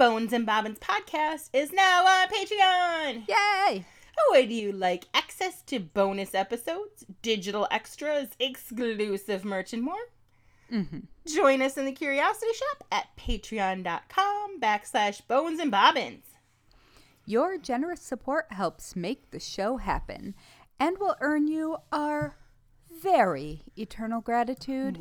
[0.00, 3.28] Bones and Bobbins podcast is now on Patreon.
[3.28, 3.84] Yay!
[4.30, 10.08] Would you like access to bonus episodes, digital extras, exclusive merch, and more?
[10.72, 11.00] Mm-hmm.
[11.26, 16.24] Join us in the Curiosity Shop at patreon.com backslash bones and bobbins.
[17.26, 20.34] Your generous support helps make the show happen
[20.78, 22.38] and will earn you our
[23.00, 24.98] very eternal gratitude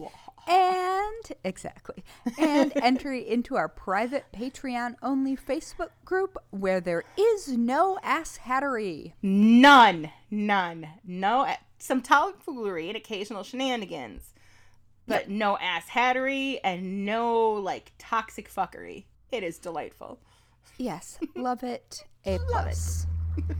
[0.47, 2.03] and exactly
[2.39, 9.13] and entry into our private patreon only facebook group where there is no ass hattery
[9.21, 11.45] None, none, no,
[11.77, 14.33] some tomfoolery and occasional shenanigans,
[15.07, 19.05] but no ass hattery and no like toxic fuckery.
[19.31, 20.19] It is delightful.
[20.77, 23.55] yes love it a Love it.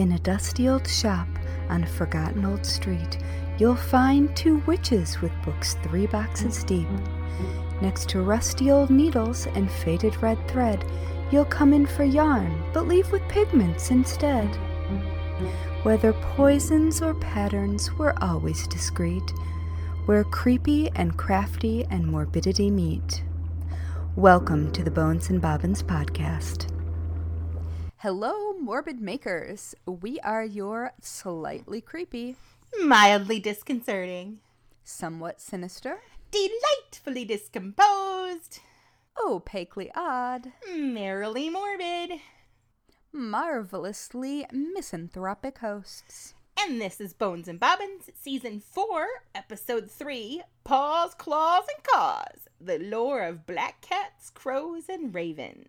[0.00, 1.28] In a dusty old shop
[1.68, 3.18] on a forgotten old street,
[3.58, 6.88] you'll find two witches with books three boxes deep.
[7.82, 10.86] Next to rusty old needles and faded red thread,
[11.30, 14.46] you'll come in for yarn, but leave with pigments instead.
[15.82, 19.30] Whether poisons or patterns, we're always discreet,
[20.06, 23.22] where creepy and crafty and morbidity meet.
[24.16, 26.69] Welcome to the Bones and Bobbins podcast.
[28.02, 29.74] Hello, morbid makers.
[29.84, 32.36] We are your slightly creepy,
[32.82, 34.38] Mildly disconcerting,
[34.82, 38.60] somewhat sinister, delightfully discomposed,
[39.18, 42.20] oh, opaquely odd, merrily morbid.
[43.12, 46.32] marvelously misanthropic hosts.
[46.58, 52.78] And this is Bones and Bobbins, Season 4, Episode 3 Paws, Claws, and Caws The
[52.78, 55.68] Lore of Black Cats, Crows, and Ravens.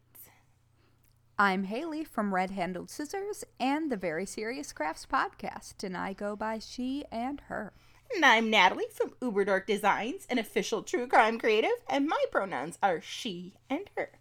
[1.41, 6.35] I'm Haley from Red Handled Scissors and the Very Serious Crafts podcast, and I go
[6.35, 7.73] by she and her.
[8.15, 12.77] And I'm Natalie from Uber Dork Designs, an official true crime creative, and my pronouns
[12.83, 14.11] are she and her.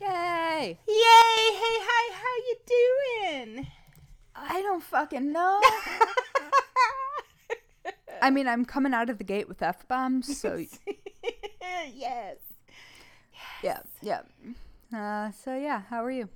[0.00, 0.78] Yay!
[0.86, 0.86] Yay!
[0.86, 2.56] Hey, hi, how you
[3.50, 3.66] doing?
[4.36, 5.60] I don't fucking know.
[8.22, 10.54] I mean, I'm coming out of the gate with F bombs, so
[11.92, 12.36] yes.
[13.60, 14.20] yeah, yeah.
[14.94, 16.28] Uh, so yeah, how are you?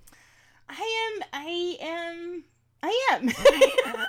[0.69, 2.45] I am, I am,
[2.83, 3.29] I am.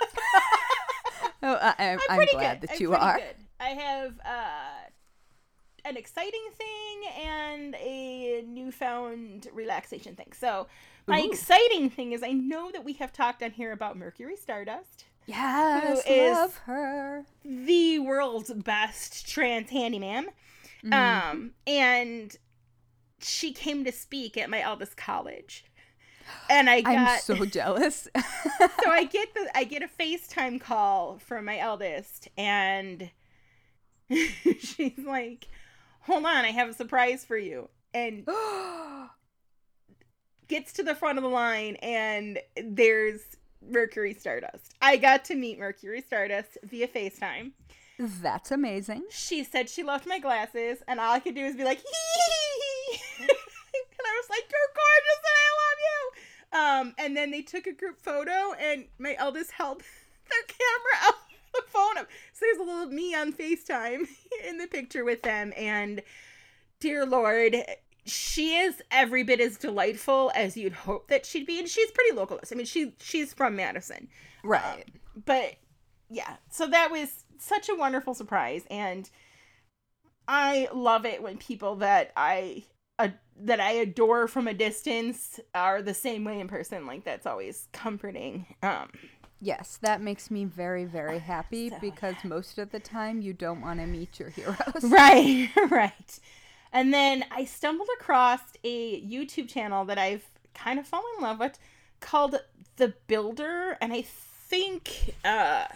[1.42, 2.68] Oh, I, I'm, I'm pretty glad good.
[2.68, 3.16] that I'm you are.
[3.16, 3.34] good.
[3.58, 4.88] I have uh,
[5.86, 10.32] an exciting thing and a newfound relaxation thing.
[10.38, 10.66] So,
[11.06, 11.30] my Ooh.
[11.30, 16.02] exciting thing is I know that we have talked on here about Mercury Stardust, Yes,
[16.06, 17.24] Who is- love her.
[17.42, 20.26] the world's best trans handyman.
[20.84, 20.92] Mhm.
[20.92, 22.36] Um, and
[23.22, 25.64] she came to speak at my eldest college.
[26.48, 28.08] And I got I'm so jealous.
[28.14, 33.10] so I get the I get a FaceTime call from my eldest and
[34.60, 35.46] she's like,
[36.02, 38.28] "Hold on, I have a surprise for you." And
[40.48, 43.20] gets to the front of the line and there's
[43.62, 44.74] Mercury Stardust.
[44.82, 47.52] I got to meet Mercury Stardust via FaceTime.
[47.98, 49.04] That's amazing.
[49.10, 53.00] She said she left my glasses and all I could do was be like, "Hee."
[53.20, 55.19] and I was like, "You're gorgeous
[56.52, 59.78] Um, and then they took a group photo, and my eldest held
[60.30, 61.14] their camera out
[61.54, 62.08] the phone up.
[62.32, 64.06] So there's a little me on FaceTime
[64.48, 66.02] in the picture with them, and
[66.80, 67.56] dear Lord,
[68.04, 72.16] she is every bit as delightful as you'd hope that she'd be, and she's pretty
[72.16, 72.52] localist.
[72.52, 74.08] I mean, she she's from Madison,
[74.42, 74.84] Right.
[75.24, 75.54] but
[76.08, 79.08] yeah, so that was such a wonderful surprise, and
[80.26, 82.64] I love it when people that I
[83.42, 86.86] that I adore from a distance are the same way in person.
[86.86, 88.46] Like that's always comforting.
[88.62, 88.90] Um,
[89.40, 93.60] yes, that makes me very, very happy So because most of the time you don't
[93.60, 94.56] want to meet your heroes.
[94.84, 96.18] right, right.
[96.72, 100.24] And then I stumbled across a YouTube channel that I've
[100.54, 101.58] kind of fallen in love with
[102.00, 102.40] called
[102.76, 105.66] The Builder, and I think uh,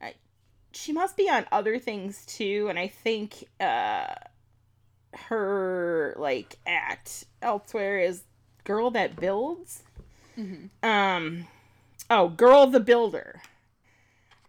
[0.00, 0.14] I,
[0.72, 2.66] she must be on other things too.
[2.68, 4.06] And I think uh,
[5.14, 8.22] her like act elsewhere is
[8.64, 9.82] Girl That Builds.
[10.36, 10.70] Mhm.
[10.82, 11.46] Um,
[12.08, 13.42] oh, Girl the Builder.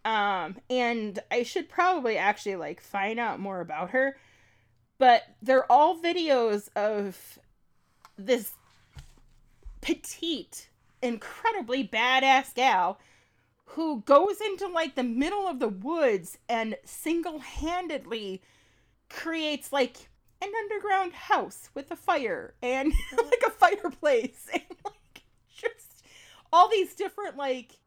[0.04, 4.16] Um, and I should probably actually like find out more about her.
[4.98, 7.38] But they're all videos of
[8.16, 8.52] this
[9.80, 10.68] petite,
[11.00, 12.98] incredibly badass gal
[13.64, 18.42] who goes into like the middle of the woods and single-handedly
[19.08, 20.08] creates like
[20.42, 25.22] an underground house with a fire and like a fireplace and like
[25.54, 26.04] just
[26.52, 27.78] all these different like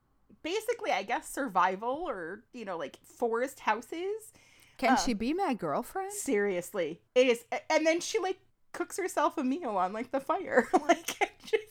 [0.41, 4.33] basically I guess survival or you know like forest houses
[4.77, 6.13] Can she um, be my girlfriend?
[6.13, 7.43] Seriously, it is.
[7.69, 8.39] and then she like
[8.75, 11.07] cooks herself a meal on like the fire, like
[11.45, 11.63] just.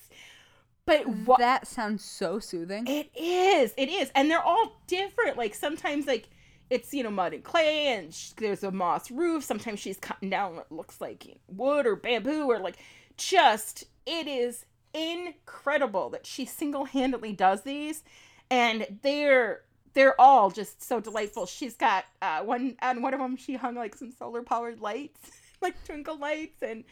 [0.86, 1.38] But what?
[1.38, 2.86] That sounds so soothing.
[2.86, 3.72] It is.
[3.78, 4.10] It is.
[4.14, 5.38] And they're all different.
[5.38, 6.28] Like sometimes like
[6.70, 9.44] it's, you know, mud and clay and there's a moss roof.
[9.44, 12.76] Sometimes she's cutting down what looks like you know, wood or bamboo or like
[13.16, 18.04] just it is incredible that she single-handedly does these
[18.50, 19.62] and they're
[19.94, 21.46] they're all just so delightful.
[21.46, 25.20] She's got uh one on one of them she hung like some solar powered lights,
[25.60, 26.84] like twinkle lights and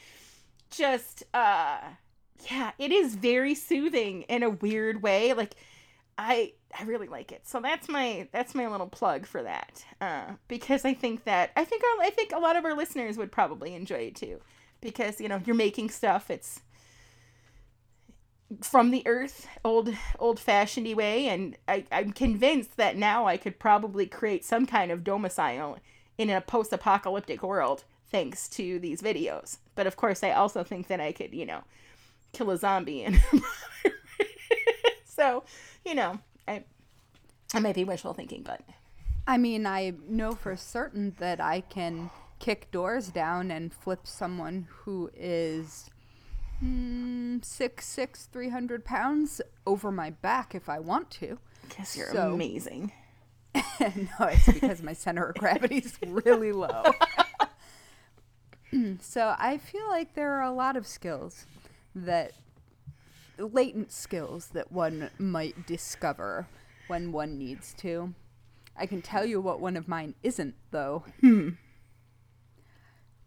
[0.70, 1.78] just uh
[2.50, 5.32] yeah, it is very soothing in a weird way.
[5.32, 5.54] Like
[6.18, 7.46] I I really like it.
[7.46, 9.84] So that's my that's my little plug for that.
[10.00, 13.16] Uh because I think that I think our, I think a lot of our listeners
[13.18, 14.40] would probably enjoy it too.
[14.80, 16.60] Because, you know, you're making stuff it's
[18.60, 23.58] from the earth, old old fashioned way, and I, I'm convinced that now I could
[23.58, 25.78] probably create some kind of domicile
[26.18, 29.58] in a post apocalyptic world thanks to these videos.
[29.74, 31.64] But of course I also think that I could, you know,
[32.32, 33.22] kill a zombie and
[35.04, 35.44] so
[35.84, 36.18] you know
[36.48, 36.62] i
[37.54, 38.60] i might be wishful thinking but
[39.24, 44.66] I mean, I know for certain that I can kick doors down and flip someone
[44.68, 45.88] who is
[46.60, 51.38] mm, six six three hundred pounds over my back if I want to.
[51.76, 52.90] guess you're So- amazing
[53.54, 56.82] no, it's because my center of gravity is really low.
[59.00, 61.46] so I feel like there are a lot of skills
[61.94, 62.32] that
[63.46, 66.46] latent skills that one might discover
[66.88, 68.14] when one needs to.
[68.76, 71.04] I can tell you what one of mine isn't, though.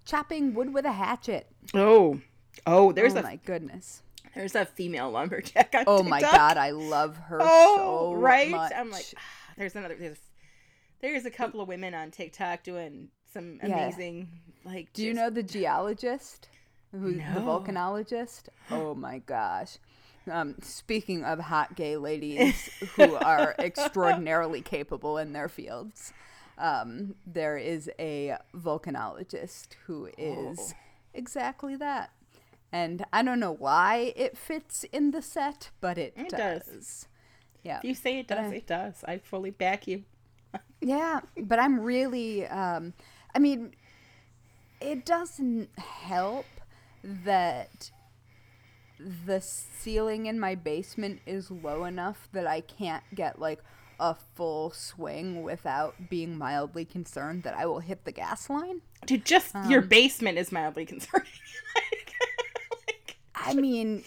[0.06, 1.48] Chopping wood with a hatchet.
[1.74, 2.20] oh
[2.68, 4.02] oh there's oh a my goodness.
[4.36, 8.72] there's a female lumberjack on Oh my god, I love her oh so right much.
[8.76, 9.20] i'm like ah,
[9.58, 10.20] there's another there's
[11.02, 13.68] there's a couple of women on tiktok doing some Yeah.
[13.88, 14.30] amazing
[14.64, 16.50] like Do you know the geologist?
[16.92, 18.44] Who's the volcanologist?
[18.72, 19.78] Oh my gosh.
[20.32, 26.14] Um, speaking of hot gay ladies who are extraordinarily capable in their fields,
[26.58, 30.78] um, there is a volcanologist who is Oh.
[31.14, 32.10] exactly that.
[32.72, 36.66] And I don't know why it fits in the set, but it, It does.
[36.66, 37.08] does.
[37.64, 37.78] Yeah.
[37.80, 40.04] if you say it does I- it does i fully back you
[40.82, 42.94] Yeah, but I'm really um
[43.34, 43.72] I mean
[44.80, 46.46] it doesn't help
[47.04, 47.90] that
[49.00, 53.62] the ceiling in my basement is low enough that I can't get like
[54.00, 58.82] a full swing without being mildly concerned that I will hit the gas line.
[59.06, 61.26] dude just your Um, basement is mildly concerning
[61.76, 62.14] like,
[62.88, 64.04] like, I mean,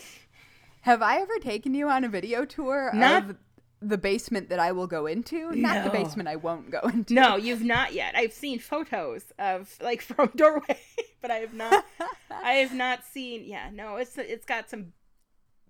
[0.83, 3.37] have I ever taken you on a video tour Not- of
[3.81, 5.53] the basement that I will go into?
[5.55, 7.15] Not the basement I won't go into.
[7.15, 8.15] No, you've not yet.
[8.17, 10.79] I've seen photos of like from doorway,
[11.21, 11.85] but I have not.
[12.31, 13.45] I have not seen.
[13.45, 14.93] Yeah, no, it's it's got some.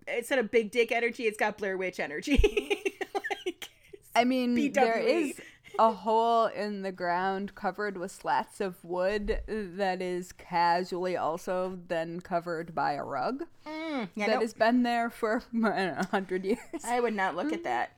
[0.06, 1.24] It's got a big dick energy.
[1.24, 2.38] It's got Blair Witch energy.
[3.46, 3.68] like,
[4.14, 5.38] I mean, there is
[5.78, 12.20] a hole in the ground covered with slats of wood that is casually also then
[12.20, 15.96] covered by a rug mm, yeah, that no, has been there for I don't know,
[15.98, 16.58] a hundred years.
[16.84, 17.92] I would not look at that.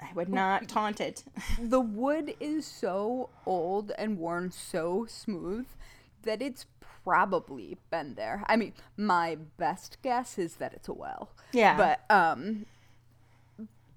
[0.00, 1.24] I would not taunt it.
[1.60, 5.66] the wood is so old and worn so smooth
[6.22, 6.66] that it's
[7.04, 8.44] probably been there.
[8.46, 11.30] I mean, my best guess is that it's a well.
[11.52, 11.76] Yeah.
[11.76, 12.66] But um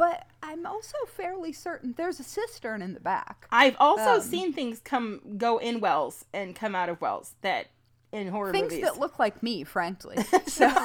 [0.02, 3.46] but I'm also fairly certain there's a cistern in the back.
[3.52, 7.68] I've also Um, seen things come go in wells and come out of wells that
[8.12, 8.84] in horror things movies.
[8.84, 10.18] that look like me, frankly.
[10.48, 10.68] So,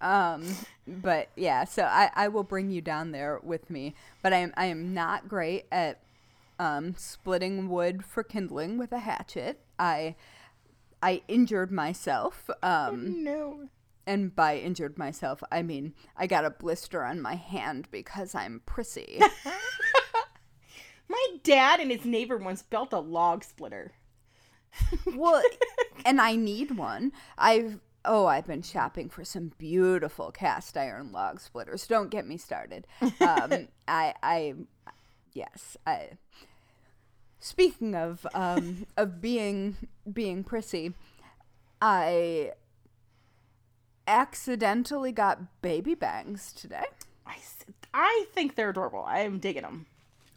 [0.00, 0.42] um,
[0.88, 3.94] but yeah, so I, I will bring you down there with me.
[4.22, 6.00] But I am I am not great at
[6.58, 9.60] um, splitting wood for kindling with a hatchet.
[9.78, 10.14] I
[11.02, 12.48] I injured myself.
[12.62, 13.68] Um, no.
[14.06, 18.62] And by injured myself, I mean I got a blister on my hand because I'm
[18.66, 19.20] prissy.
[21.08, 23.92] My dad and his neighbor once built a log splitter.
[25.14, 25.42] well,
[26.04, 27.12] and I need one.
[27.38, 31.86] I've oh, I've been shopping for some beautiful cast iron log splitters.
[31.86, 32.86] Don't get me started.
[33.20, 34.54] Um, I I
[35.32, 36.10] yes, I
[37.38, 39.76] Speaking of um of being
[40.12, 40.94] being prissy,
[41.80, 42.52] I
[44.06, 46.84] accidentally got baby bangs today.
[47.26, 47.36] I,
[47.92, 49.04] I think they're adorable.
[49.06, 49.86] I am digging them.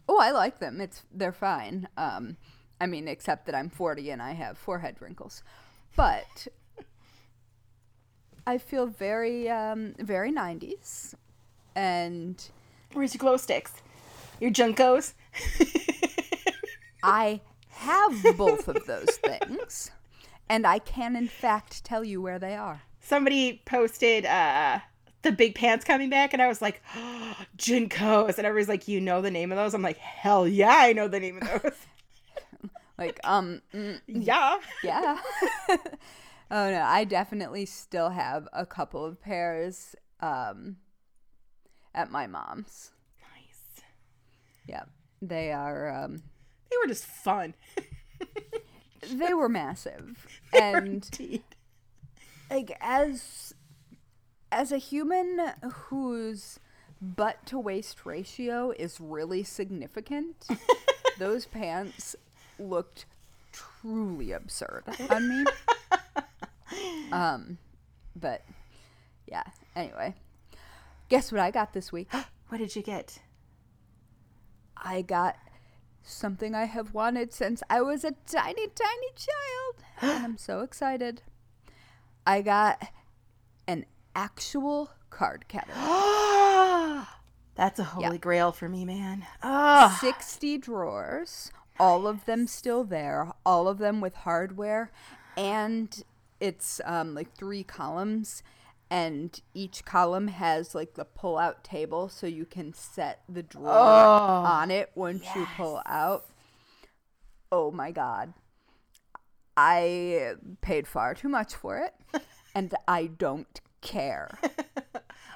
[0.08, 0.80] Oh, I like them.
[0.80, 1.88] It's they're fine.
[1.96, 2.36] Um,
[2.80, 5.42] I mean, except that I'm 40 and I have forehead wrinkles,
[5.94, 6.48] but
[8.46, 11.14] I feel very, um, very 90s,
[11.76, 12.42] and
[12.92, 13.72] Where's your glow sticks?
[14.40, 15.14] Your JNCOs?
[17.04, 19.92] I have both of those things,
[20.48, 22.82] and I can, in fact, tell you where they are.
[23.00, 24.80] Somebody posted uh
[25.22, 29.00] the big pants coming back, and I was like, oh, JNCOs, and everybody's like, you
[29.00, 29.74] know the name of those?
[29.74, 31.72] I'm like, hell yeah, I know the name of those.
[33.00, 34.58] Like, um, mm, yeah.
[34.84, 35.18] yeah.
[35.70, 40.76] oh no, I definitely still have a couple of pairs um
[41.94, 42.90] at my mom's.
[43.34, 43.82] Nice.
[44.68, 44.82] Yeah.
[45.22, 46.22] They are um
[46.70, 47.54] They were just fun.
[49.10, 50.26] they were massive.
[50.52, 51.42] And Indeed.
[52.50, 53.54] Like as
[54.52, 56.58] as a human whose
[57.00, 60.46] butt to waist ratio is really significant,
[61.18, 62.16] those pants
[62.58, 63.06] looked
[63.52, 65.44] truly absurd on me.
[67.12, 67.58] Um,
[68.14, 68.42] but
[69.26, 69.42] yeah.
[69.74, 70.14] Anyway,
[71.08, 72.08] guess what I got this week?
[72.48, 73.20] What did you get?
[74.76, 75.36] I got
[76.02, 81.22] something I have wanted since I was a tiny, tiny child, and I'm so excited.
[82.26, 82.82] I got
[83.66, 87.06] an actual card catalog.
[87.54, 89.26] That's a holy grail for me, man.
[89.42, 94.90] Oh, 60 drawers, all of them still there, all of them with hardware,
[95.36, 96.02] and
[96.40, 98.42] it's um, like three columns,
[98.90, 103.70] and each column has like the pull out table so you can set the drawer
[103.70, 106.24] on it once you pull out.
[107.52, 108.32] Oh my god.
[109.62, 111.94] I paid far too much for it,
[112.54, 114.38] and I don't care.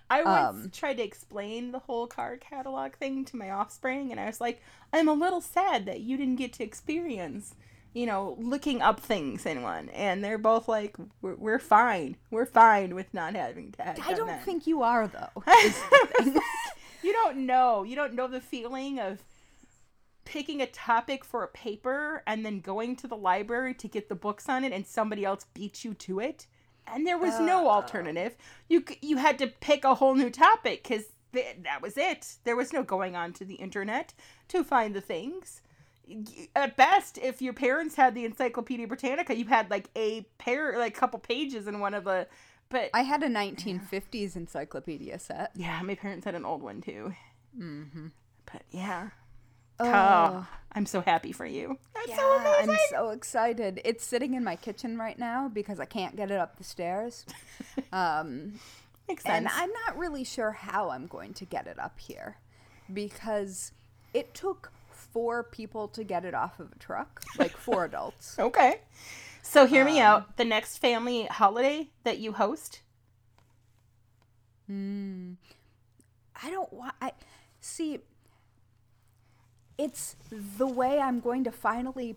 [0.09, 4.19] I once um, tried to explain the whole car catalog thing to my offspring, and
[4.19, 4.63] I was like,
[4.95, 7.55] I'm a little sad that you didn't get to experience,
[7.93, 9.91] you know, looking up things in one.
[9.91, 12.17] And they're both like, we're, we're fine.
[12.31, 15.43] We're fine with not having to have I don't that." think you are though.
[15.65, 16.41] is the thing.
[17.03, 17.83] you don't know.
[17.83, 19.23] You don't know the feeling of
[20.25, 24.15] picking a topic for a paper and then going to the library to get the
[24.15, 26.47] books on it and somebody else beat you to it.
[26.87, 28.37] And there was no alternative.
[28.69, 32.37] You you had to pick a whole new topic cuz th- that was it.
[32.45, 34.13] There was no going on to the internet
[34.49, 35.63] to find the things.
[36.55, 40.95] At best, if your parents had the Encyclopedia Britannica, you had like a pair, like
[40.95, 42.27] a couple pages in one of the.
[42.69, 45.53] But I had a 1950s encyclopedia set.
[45.55, 47.15] yeah, my parents had an old one too.
[47.59, 48.09] Mm-hmm.
[48.53, 49.11] But yeah.
[49.81, 51.79] Oh, Oh, I'm so happy for you.
[51.95, 53.81] That's yeah, so I'm so excited.
[53.85, 57.25] It's sitting in my kitchen right now because I can't get it up the stairs.
[57.93, 58.61] Um,
[59.09, 59.35] Makes sense.
[59.37, 62.37] and I'm not really sure how I'm going to get it up here
[62.93, 63.73] because
[64.13, 68.37] it took four people to get it off of a truck, like four adults.
[68.39, 68.81] okay.
[69.43, 70.37] So hear me Um, out.
[70.37, 72.81] The next family holiday that you host,
[74.69, 76.95] I don't want.
[77.01, 77.13] I
[77.61, 78.01] see.
[79.77, 82.17] It's the way I'm going to finally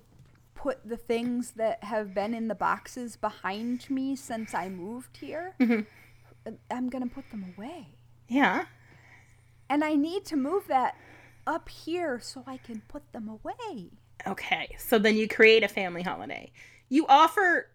[0.53, 5.55] put the things that have been in the boxes behind me since I moved here.
[5.59, 7.87] Uh, I'm gonna put them away,
[8.27, 8.65] yeah.
[9.69, 10.95] and I need to move that
[11.45, 13.91] up here so I can put them away.
[14.25, 14.75] Okay.
[14.79, 16.51] So then you create a family holiday.
[16.89, 17.69] You offer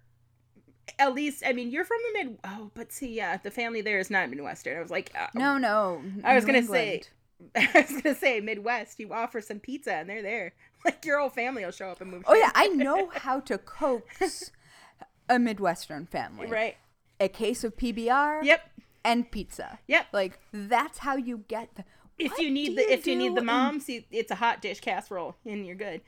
[0.98, 3.98] at least I mean, you're from the mid Oh, but see, yeah, the family there
[3.98, 4.76] is not Midwestern.
[4.76, 6.02] I was like, uh, No, no.
[6.24, 7.02] I was New going to say.
[7.56, 10.52] I was to say Midwest, you offer some pizza and they're there.
[10.84, 12.24] Like your whole family will show up and move.
[12.26, 14.50] Oh yeah, I know how to coax
[15.28, 16.48] a Midwestern family.
[16.48, 16.76] Right.
[17.20, 18.42] A case of PBR.
[18.42, 18.68] Yep.
[19.04, 19.78] And pizza.
[19.86, 20.06] Yep.
[20.12, 21.84] Like that's how you get the.
[22.18, 24.80] If you need the if you need the in- mom, see it's a hot dish
[24.80, 26.00] casserole and you're good.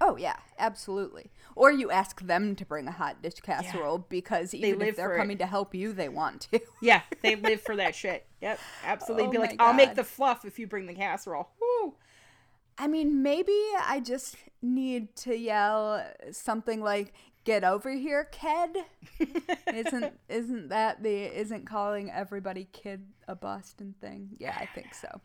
[0.00, 1.30] Oh yeah, absolutely.
[1.56, 5.08] Or you ask them to bring a hot dish casserole because even live if they're
[5.08, 5.18] for it.
[5.18, 6.60] coming to help you, they want to.
[6.82, 8.26] Yeah, they live for that shit.
[8.42, 9.26] Yep, absolutely.
[9.26, 11.48] Oh Be like, I'll make the fluff if you bring the casserole.
[11.60, 11.94] Woo.
[12.76, 17.12] I mean, maybe I just need to yell something like
[17.44, 18.78] "Get over here, kid."
[19.72, 24.30] isn't isn't that the isn't calling everybody kid a Boston thing?
[24.38, 25.20] Yeah, I think so.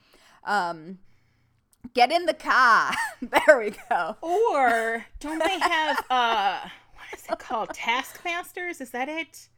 [0.45, 0.99] Um,
[1.93, 2.91] get in the car.
[3.21, 4.15] there we go.
[4.21, 6.59] Or don't they have uh
[6.95, 7.69] what is it called?
[7.73, 8.81] Taskmasters?
[8.81, 9.49] Is that it?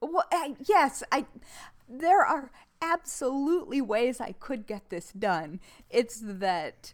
[0.00, 1.24] Well, I, yes, I.
[1.88, 2.50] There are
[2.82, 5.60] absolutely ways I could get this done.
[5.88, 6.92] It's that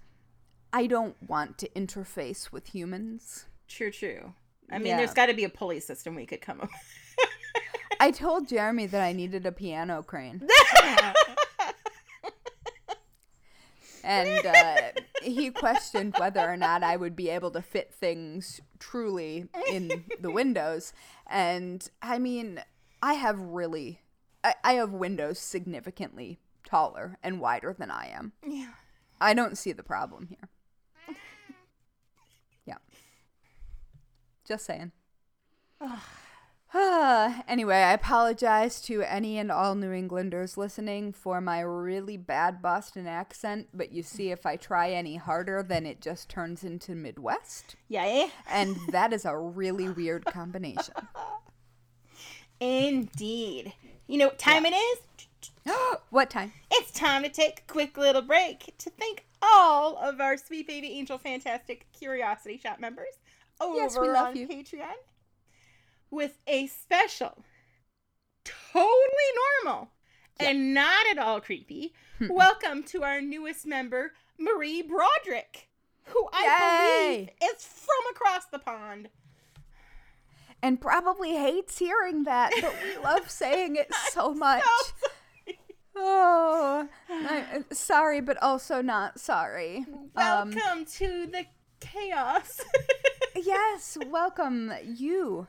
[0.72, 3.46] I don't want to interface with humans.
[3.68, 4.34] True, true.
[4.70, 4.96] I mean, Yeah.
[4.98, 6.70] there's got to be a pulley system we could come up.
[8.00, 10.46] I told Jeremy that I needed a piano crane.
[14.04, 19.48] and uh, he questioned whether or not I would be able to fit things truly
[19.70, 20.92] in the windows.
[21.26, 22.62] And I mean,
[23.02, 24.00] I have really,
[24.42, 28.32] I, I have windows significantly taller and wider than I am.
[28.46, 28.72] Yeah.
[29.20, 30.48] I don't see the problem here.
[32.64, 32.76] Yeah.
[34.46, 34.92] Just saying.
[36.74, 43.06] anyway, I apologize to any and all New Englanders listening for my really bad Boston
[43.06, 47.76] accent, but you see, if I try any harder, then it just turns into Midwest.
[47.88, 48.30] Yay.
[48.50, 50.94] And that is a really weird combination.
[52.60, 53.74] Indeed.
[54.06, 54.98] You know what time it is?
[56.10, 56.52] what time?
[56.70, 60.88] It's time to take a quick little break to thank all of our sweet baby
[60.92, 63.18] angel fantastic curiosity shop members
[63.60, 64.48] over Yes, we love on you.
[64.48, 64.94] Patreon
[66.12, 67.42] with a special,
[68.44, 68.92] totally
[69.64, 69.88] normal
[70.38, 71.92] and not at all creepy
[72.28, 75.68] welcome to our newest member, Marie Broderick,
[76.04, 76.44] who I
[77.08, 77.16] Yay!
[77.16, 79.08] believe is from across the pond.
[80.62, 84.62] And probably hates hearing that, but we love saying it so much.
[84.62, 85.08] So
[85.94, 89.84] Oh, I'm sorry, but also not sorry.
[89.88, 91.44] Um, welcome to the
[91.80, 92.60] chaos.
[93.36, 95.48] yes, welcome you.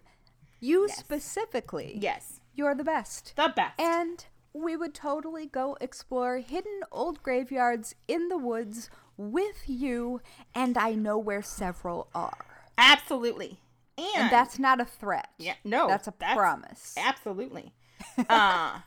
[0.64, 1.98] You specifically.
[2.00, 3.34] yes, You're the best.
[3.36, 3.80] the best.
[3.80, 10.22] And we would totally go explore hidden old graveyards in the woods with you,
[10.56, 12.46] and I know where several are.
[12.78, 13.60] Absolutely.
[13.98, 15.30] And, And that's not a threat.
[15.38, 16.96] yeah, no, That's a promise.
[16.98, 17.74] Absolutely.
[18.30, 18.80] uh,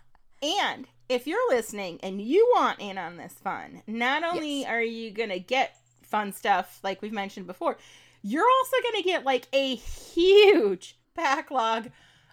[0.42, 4.70] and if you're listening and you want in on this fun, not only Yes.
[4.70, 7.76] are you going to get fun stuff like we've mentioned before,
[8.22, 11.90] you're also going to get like a huge backlog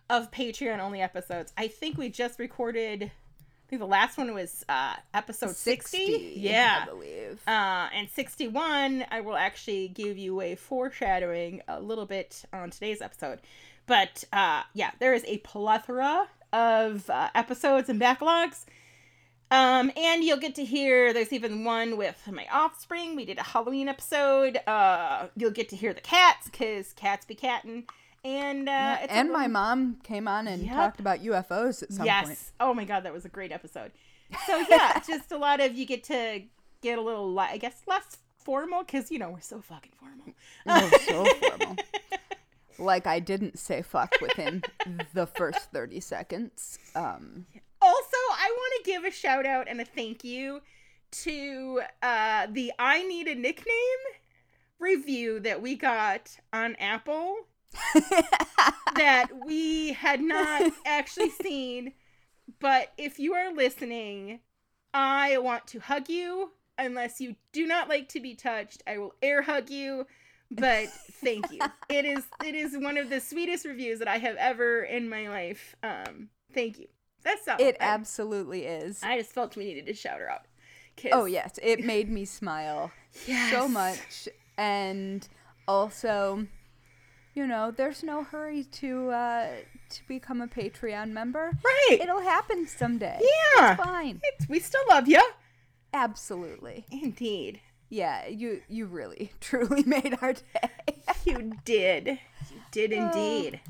[0.10, 1.54] of Patreon only episodes.
[1.58, 3.12] I think we just recorded
[3.66, 6.34] I think the last one was uh episode 60.
[6.36, 6.84] Yeah.
[6.84, 7.42] I believe.
[7.48, 13.02] Uh, and 61, I will actually give you a foreshadowing a little bit on today's
[13.02, 13.40] episode.
[13.88, 18.66] But uh, yeah, there is a plethora of uh, episodes and backlogs.
[19.50, 23.16] Um, and you'll get to hear there's even one with my offspring.
[23.16, 24.58] We did a Halloween episode.
[24.66, 27.86] Uh, you'll get to hear the cats because cats be catting.
[28.24, 30.74] And uh, Yeah, and my mom came on and Yep.
[30.74, 32.26] talked about UFOs at some yes.
[32.26, 32.38] point.
[32.38, 32.52] Yes.
[32.60, 33.92] Oh my god, that was a great episode.
[34.48, 36.42] So yeah, just a lot of you get to
[36.82, 40.34] get a little, I guess, less formal because you know we're so fucking formal.
[40.68, 41.76] Oh, so formal.
[42.80, 44.64] Like I didn't say fuck within
[45.14, 46.80] the first 30 seconds.
[46.96, 47.46] Um,
[47.82, 50.62] Also, I want to give a shout out and a thank you
[51.12, 54.04] to uh, the I Need a Nickname
[54.80, 57.36] review that we got on Apple
[58.96, 61.94] that we had not actually seen.
[62.60, 64.40] But if you are listening,
[64.94, 66.52] I want to hug you.
[66.78, 70.08] Unless you do not like to be touched, I will air hug you.
[70.50, 70.88] But
[71.24, 71.60] thank you.
[71.90, 75.30] It is it is one of the sweetest reviews that I have ever in my
[75.30, 75.76] life.
[75.84, 76.88] Um, thank you.
[77.24, 77.58] That's all.
[77.60, 79.02] it I- absolutely is.
[79.04, 80.46] I just felt we needed to shout her out.
[81.12, 81.60] Oh, yes.
[81.62, 82.92] It made me smile
[83.50, 84.28] so much.
[84.58, 85.28] And
[85.68, 86.46] also,
[87.34, 89.48] you know, there's no hurry to uh,
[89.90, 91.52] to become a Patreon member.
[91.64, 92.00] Right.
[92.02, 93.20] It'll happen someday.
[93.56, 93.74] yeah.
[93.74, 94.22] It's fine.
[94.24, 95.22] It's, we still love you.
[95.94, 96.86] Absolutely.
[96.92, 97.62] Indeed.
[97.90, 100.70] Yeah, you you really truly made our day.
[101.26, 102.08] You did.
[102.08, 103.62] You did indeed.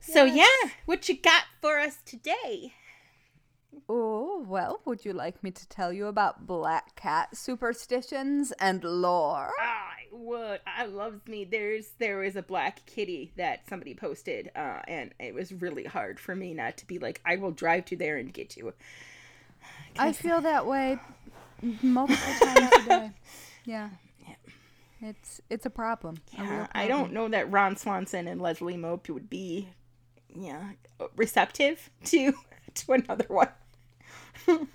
[0.00, 0.48] So, yes.
[0.64, 2.72] yeah, what you got for us today?
[3.88, 9.52] oh, well, would you like me to tell you about black cat superstitions and lore?
[9.60, 10.60] I would.
[10.66, 11.44] I loves me.
[11.44, 16.20] There's there was a black kitty that somebody posted, uh, and it was really hard
[16.20, 18.72] for me not to be like, I will drive to there and get you.
[19.98, 20.98] I feel that way
[21.82, 23.10] multiple times a day.
[23.66, 23.88] Yeah.
[24.20, 24.34] Yeah.
[25.00, 26.20] It's it's a problem.
[26.38, 29.70] a real Yeah, I don't know that Ron Swanson and Leslie Knope would be,
[30.34, 30.72] yeah,
[31.16, 32.34] receptive to
[32.74, 33.48] to another one.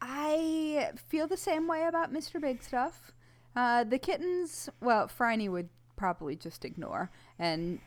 [0.00, 2.40] I feel the same way about Mr.
[2.40, 3.12] Big Stuff.
[3.56, 7.78] Uh, the kittens, well, Phryne would probably just ignore, and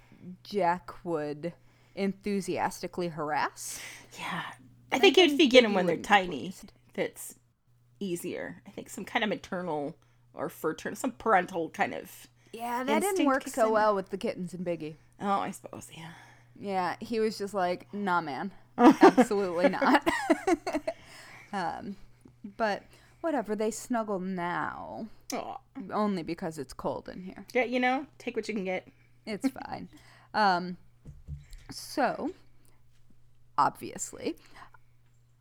[0.44, 1.54] Jack would
[1.96, 3.80] enthusiastically harass.
[4.18, 4.44] Yeah,
[4.92, 6.54] I think I if think you get that them when they're tiny,
[6.94, 7.36] that's
[8.00, 8.62] easier.
[8.66, 9.96] I think some kind of maternal
[10.34, 12.28] or fraternal, some parental kind of.
[12.54, 13.74] Yeah, that didn't work so in.
[13.74, 14.96] well with the kittens and Biggie.
[15.20, 16.12] Oh, I suppose, yeah.
[16.60, 18.52] Yeah, he was just like, nah, man.
[18.78, 20.08] Absolutely not.
[21.54, 21.96] um,
[22.56, 22.84] but
[23.22, 25.08] whatever, they snuggle now.
[25.34, 25.58] Oh,
[25.92, 27.46] Only because it's cold in here.
[27.54, 28.88] yeah, you know, take what you can get.
[29.26, 29.90] It's fine.
[30.34, 30.78] um,
[31.70, 32.32] so,
[33.58, 34.36] obviously,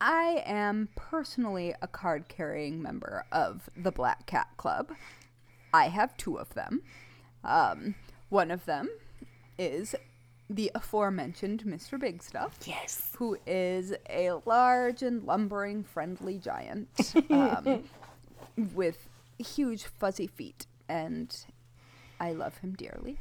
[0.01, 4.90] I am personally a card carrying member of the Black Cat Club.
[5.72, 6.83] I have two of them.
[7.44, 7.94] Um,
[8.29, 8.88] one of them
[9.59, 9.94] is
[10.51, 11.99] the aforementioned Mr.
[11.99, 13.11] Big Stuff Yes.
[13.18, 16.88] who is a large and lumbering friendly giant
[17.31, 17.85] um,
[18.75, 19.09] with
[19.42, 21.35] huge fuzzy feet, and
[22.20, 23.18] I love him dearly.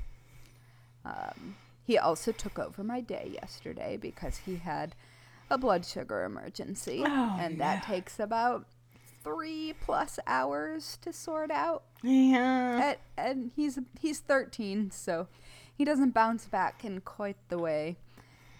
[1.04, 4.95] Um, he also took over my day yesterday because he had
[5.49, 8.65] a blood sugar emergency, Oh, and that takes about
[9.23, 11.84] three plus hours to sort out.
[12.04, 12.95] Yeah.
[13.17, 15.28] And, and he's he's 13, so
[15.78, 17.97] he doesn't bounce back in quite the way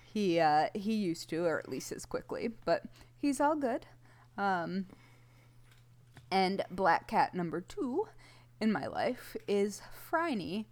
[0.06, 2.50] he uh, he used to, or at least as quickly.
[2.65, 2.84] But
[3.20, 3.88] he's all good.
[4.38, 4.86] Um,
[6.31, 8.07] and black cat number two
[8.59, 10.65] in my life is Phryne,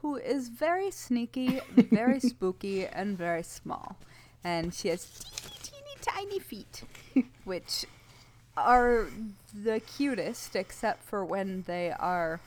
[0.00, 3.98] who is very sneaky, very spooky, and very small.
[4.44, 6.84] And she has teeny, teeny tiny feet,
[7.44, 7.84] which
[8.56, 9.06] are
[9.52, 12.40] the cutest, except for when they are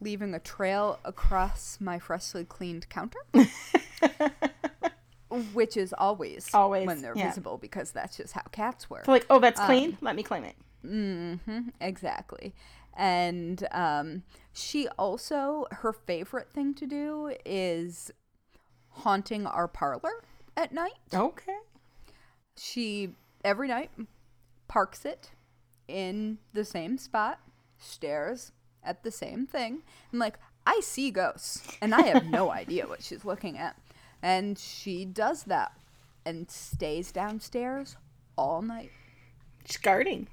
[0.00, 3.18] leaving a trail across my freshly cleaned counter.
[5.52, 7.28] which is always, Always, when they're yeah.
[7.28, 9.04] visible because that's just how cats work.
[9.04, 9.98] So like, oh, that's um, clean.
[10.00, 10.56] Let me claim it.
[10.84, 12.54] Mm-hmm, exactly.
[12.96, 18.10] And um, she also, her favorite thing to do is
[18.90, 20.24] haunting our parlor
[20.56, 20.98] at night.
[21.14, 21.58] Okay.
[22.56, 23.10] She,
[23.44, 23.90] every night,
[24.66, 25.30] parks it
[25.86, 27.38] in the same spot,
[27.78, 32.86] stares at the same thing, and like, I see ghosts, and I have no idea
[32.86, 33.76] what she's looking at.
[34.22, 35.72] And she does that
[36.26, 37.96] and stays downstairs
[38.36, 38.90] all night.
[39.64, 40.28] She's guarding.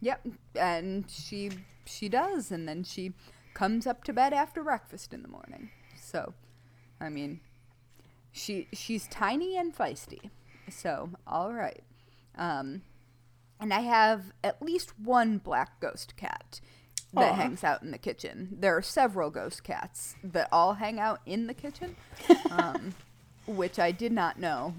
[0.00, 1.50] Yep, and she
[1.84, 3.12] she does, and then she
[3.54, 5.70] comes up to bed after breakfast in the morning.
[5.96, 6.34] So,
[7.00, 7.40] I mean,
[8.32, 10.30] she she's tiny and feisty.
[10.70, 11.82] So, all right.
[12.36, 12.82] Um,
[13.60, 16.60] and I have at least one black ghost cat
[17.12, 17.34] that Aw.
[17.34, 18.56] hangs out in the kitchen.
[18.58, 21.96] There are several ghost cats that all hang out in the kitchen,
[22.50, 22.94] um,
[23.46, 24.74] which I did not know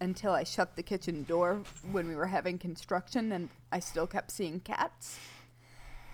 [0.00, 4.30] until I shut the kitchen door when we were having construction and I still kept
[4.30, 5.18] seeing cats.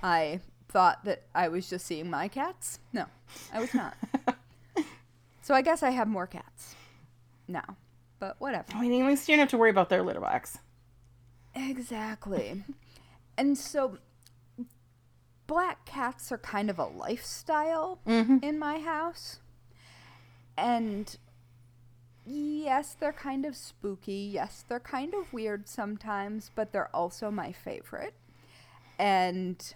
[0.03, 2.79] I thought that I was just seeing my cats.
[2.93, 3.07] No,
[3.53, 3.97] I was not.
[5.43, 6.75] so I guess I have more cats
[7.49, 7.77] now,
[8.19, 8.67] but whatever.
[8.75, 10.59] I mean, at least you don't have to worry about their litter box.
[11.55, 12.63] Exactly.
[13.37, 13.99] and so
[15.47, 18.39] black cats are kind of a lifestyle mm-hmm.
[18.43, 19.41] in my house.
[20.57, 21.17] And
[22.31, 24.31] yes, they're kind of spooky.
[24.33, 28.15] Yes, they're kind of weird sometimes, but they're also my favorite.
[28.99, 29.75] And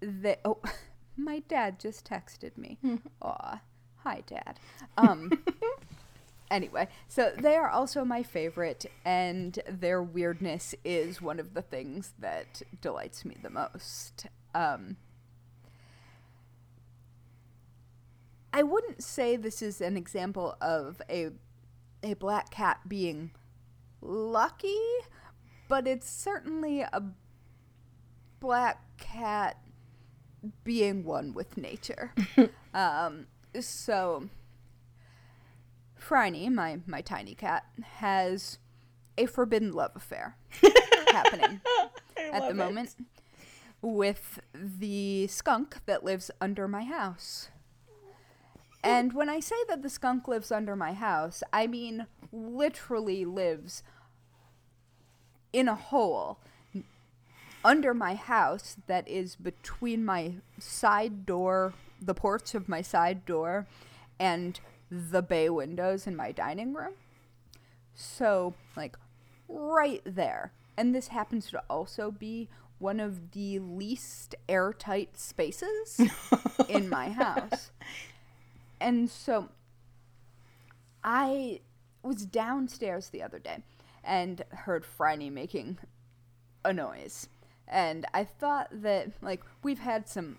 [0.00, 0.58] they oh
[1.16, 2.78] my dad just texted me.
[3.22, 3.60] Aw.
[4.04, 4.58] Hi dad.
[4.96, 5.30] Um
[6.50, 12.12] Anyway, so they are also my favorite, and their weirdness is one of the things
[12.20, 14.26] that delights me the most.
[14.54, 14.96] Um,
[18.56, 21.28] I wouldn't say this is an example of a
[22.02, 23.32] a black cat being
[24.00, 24.80] lucky,
[25.68, 27.02] but it's certainly a
[28.40, 29.58] black cat
[30.64, 32.14] being one with nature.
[32.74, 33.26] um,
[33.60, 34.30] so
[35.94, 37.66] Phryne, my my tiny cat,
[37.98, 38.58] has
[39.18, 40.38] a forbidden love affair
[41.12, 41.60] happening
[42.16, 42.96] at the moment
[43.82, 47.50] with the skunk that lives under my house.
[48.82, 53.82] And when I say that the skunk lives under my house, I mean literally lives
[55.52, 56.38] in a hole
[57.64, 63.66] under my house that is between my side door, the porch of my side door,
[64.20, 66.92] and the bay windows in my dining room.
[67.94, 68.96] So, like,
[69.48, 70.52] right there.
[70.76, 76.00] And this happens to also be one of the least airtight spaces
[76.68, 77.70] in my house.
[78.80, 79.48] And so
[81.02, 81.60] I
[82.02, 83.62] was downstairs the other day
[84.04, 85.78] and heard Phryne making
[86.64, 87.28] a noise.
[87.68, 90.38] And I thought that, like, we've had some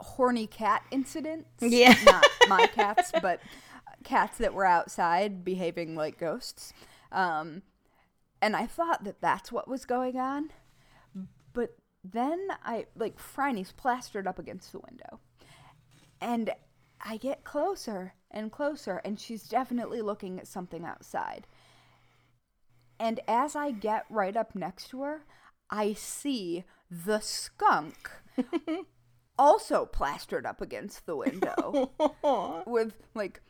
[0.00, 1.48] horny cat incidents.
[1.60, 1.94] Yeah.
[2.04, 3.40] Not my cats, but
[4.04, 6.72] cats that were outside behaving like ghosts.
[7.12, 7.62] Um,
[8.40, 10.50] and I thought that that's what was going on.
[11.52, 15.20] But then I, like, Phryne's plastered up against the window.
[16.20, 16.50] And
[17.04, 21.46] I get closer and closer, and she's definitely looking at something outside.
[23.00, 25.24] And as I get right up next to her,
[25.70, 28.10] I see the skunk
[29.38, 31.92] also plastered up against the window
[32.66, 33.40] with like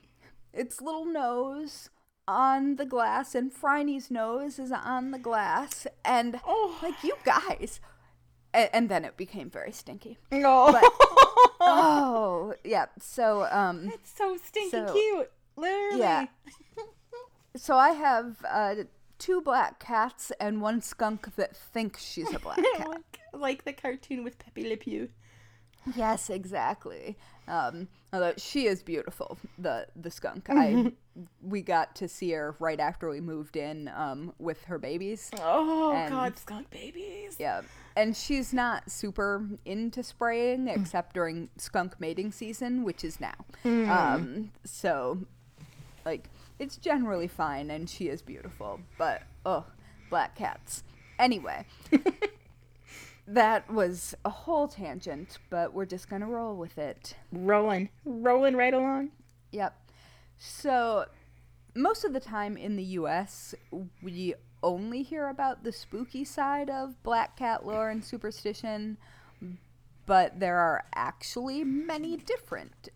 [0.53, 1.89] its little nose
[2.27, 6.79] on the glass and Phryne's nose is on the glass and Oh.
[6.83, 7.81] like you guys
[8.59, 10.19] and, and then it became very stinky.
[10.31, 10.79] No.
[11.61, 12.87] Oh, yeah.
[13.01, 15.31] So um It's so stinky So- cute.
[15.57, 15.99] Literally.
[16.01, 16.27] Yeah.
[17.57, 18.75] so I have uh
[19.19, 22.89] two black cats and one skunk that thinks she's a black cat.
[22.89, 25.09] like, like the cartoon with Pepe Le Pew.
[25.97, 27.17] Yes, exactly.
[27.49, 30.47] Um, although she is beautiful, the the skunk.
[30.51, 30.93] I
[31.43, 35.31] we got to see her right after we moved in um, with her babies.
[35.41, 37.37] Oh And- God, skunk babies.
[37.41, 37.63] Yeah,
[37.99, 43.35] and she's not super into spraying except during skunk mating season, which is now.
[43.65, 45.19] Um, so,
[46.07, 46.31] like,
[46.61, 48.81] it's generally fine, and she is beautiful.
[48.97, 49.65] But oh,
[50.11, 50.85] black cats.
[51.19, 51.67] Anyway,
[53.27, 57.17] that was a whole tangent, but we're just gonna roll with it.
[57.33, 59.11] Rolling, rolling right along.
[59.51, 59.77] Yep.
[60.39, 61.07] So,
[61.75, 63.57] most of the time in the US,
[64.01, 68.97] we only hear about the spooky side of black cat lore and superstition,
[70.07, 72.89] but there are actually many different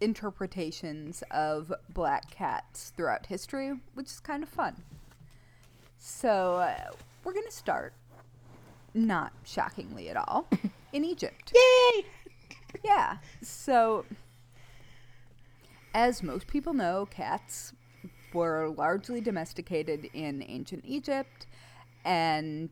[0.00, 4.82] interpretations of black cats throughout history, which is kind of fun.
[5.98, 6.90] So, uh,
[7.22, 7.94] we're going to start,
[8.92, 10.48] not shockingly at all,
[10.92, 11.52] in Egypt.
[11.54, 12.06] Yay!
[12.84, 13.18] Yeah.
[13.42, 14.04] So,
[15.94, 17.72] as most people know, cats
[18.34, 21.46] were largely domesticated in ancient Egypt,
[22.04, 22.70] and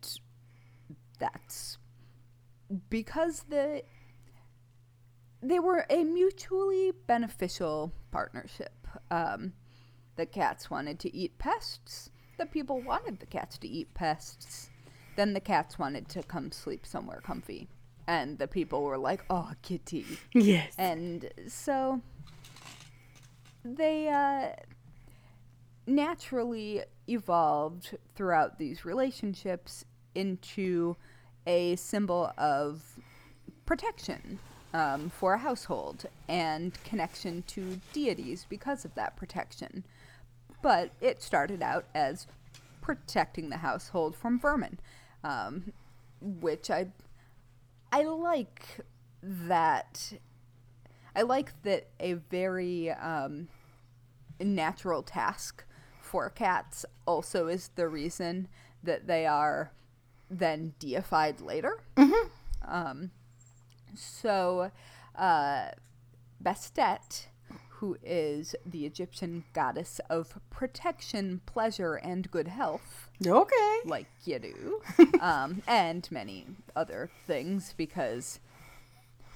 [1.19, 1.79] that's
[2.89, 3.83] because the
[5.43, 8.87] they were a mutually beneficial partnership.
[9.11, 9.53] Um,
[10.17, 12.11] the cats wanted to eat pests.
[12.39, 14.71] The people wanted the cats to eat pests.
[15.17, 17.69] Then the cats wanted to come sleep somewhere comfy.
[18.07, 20.05] And the people were like, oh, kitty.
[20.35, 20.75] Yes.
[20.77, 22.01] And so
[23.65, 24.61] they uh,
[25.91, 30.97] naturally evolved throughout these relationships into
[31.47, 32.83] a symbol of
[33.67, 34.39] protection
[34.73, 39.85] um, for a household and connection to deities because of that protection.
[40.63, 42.27] But it started out as
[42.81, 44.79] protecting the household from vermin,
[45.25, 45.73] um,
[46.21, 46.89] which I
[47.93, 48.81] I like
[49.23, 50.13] that.
[51.17, 53.49] I like that a very um,
[54.39, 55.65] natural task
[56.11, 58.49] for cats also is the reason
[58.83, 59.71] that they are
[60.29, 61.75] then deified later.
[62.67, 63.11] Um,
[63.95, 64.71] so,
[65.17, 65.69] uh,
[66.43, 67.27] Bastet,
[67.69, 73.77] who is the Egyptian goddess of protection, pleasure, and good health, Okay.
[73.85, 74.83] like you do,
[75.21, 78.41] um, and many other things because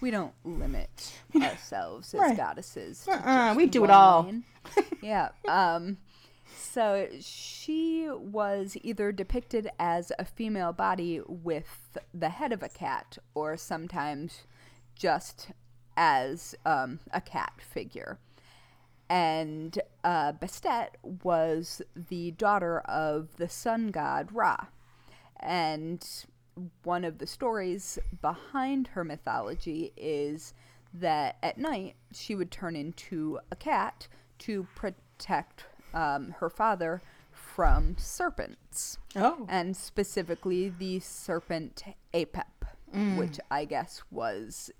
[0.00, 2.36] we don't limit ourselves as Right.
[2.36, 3.06] goddesses.
[3.08, 4.30] Uh-uh, we do it all.
[5.02, 5.28] yeah.
[5.48, 5.98] Um,
[6.74, 13.18] so she was either depicted as a female body with the head of a cat,
[13.34, 14.42] or sometimes
[14.94, 15.52] just
[15.96, 18.18] as um, a cat figure
[19.08, 20.88] and uh, Bastet
[21.22, 24.66] was the daughter of the sun god Ra.
[25.40, 26.04] And
[26.84, 30.54] one of the stories behind her mythology is
[30.94, 34.08] that at night she would turn into a cat
[34.38, 37.00] to protect um, her father
[37.32, 39.46] from serpents, Oh.
[39.48, 42.44] and specifically the serpent Apep,
[43.16, 44.70] which I guess was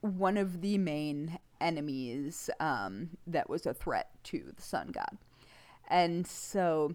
[0.00, 5.18] one of the main enemies um, that was a threat to the sun god.
[5.88, 6.94] And so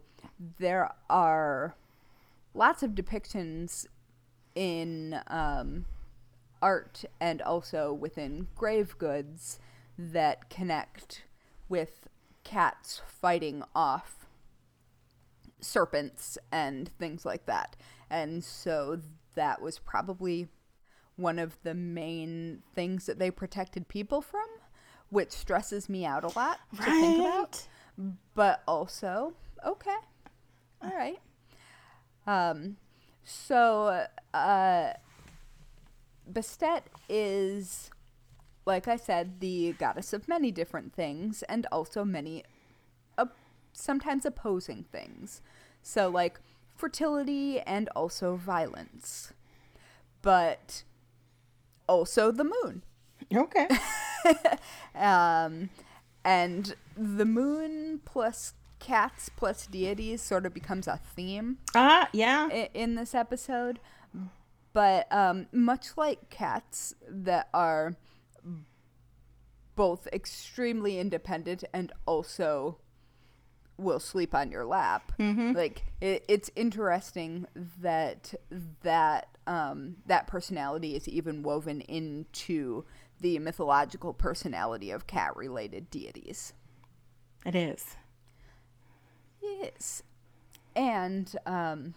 [0.60, 1.76] there are
[2.54, 3.86] lots of depictions
[4.56, 5.86] in um,
[6.62, 9.60] art and also within grave goods
[9.98, 11.24] that connect
[11.70, 12.07] with
[12.48, 14.26] cats fighting off
[15.60, 17.76] serpents and things like that.
[18.10, 19.02] And so
[19.36, 20.48] that was probably
[21.18, 24.48] one of the main things that they protected people from,
[25.10, 27.68] which stresses me out a lot to think about.
[28.34, 29.34] But also,
[29.66, 29.98] okay,
[30.82, 31.20] all right.
[32.28, 32.78] Um,
[33.24, 34.94] so uh,
[36.32, 37.90] Bastet is,
[38.68, 42.44] like I said, the goddess of many different things, and also many,
[43.18, 43.36] op-
[43.74, 45.42] sometimes opposing things.
[45.82, 46.40] So like
[46.76, 49.32] fertility and also violence,
[50.22, 50.84] but
[51.88, 52.84] also the moon.
[53.34, 53.68] Okay.
[54.96, 55.70] Um,
[56.26, 62.50] and the moon plus cats plus deities sort of becomes a theme Ah, yeah.
[62.52, 63.80] i- in this episode.
[64.74, 67.94] But um, much like cats that are
[69.78, 72.80] both extremely independent and also
[73.78, 75.14] will sleep on your lap.
[75.54, 77.46] Like it, it's interesting
[77.80, 78.34] that
[78.82, 82.84] that um, that personality is even woven into
[83.22, 86.54] the mythological personality of cat-related deities.
[87.46, 87.96] It is.
[89.42, 90.04] Yes.
[90.76, 91.94] And um,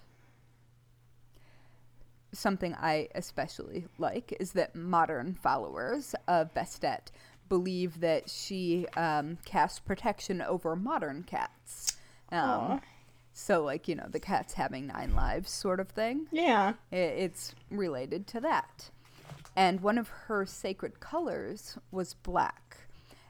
[2.32, 7.10] something I especially like is that modern followers of Bastet
[7.50, 11.98] believe that she um, casts protection over modern cats.
[12.32, 12.80] Um,
[13.34, 16.26] so, like, you know, the cat's having nine lives sort of thing.
[16.32, 16.72] Yeah.
[16.90, 18.88] I- It's related to that.
[19.56, 22.78] And one of her sacred colors was black,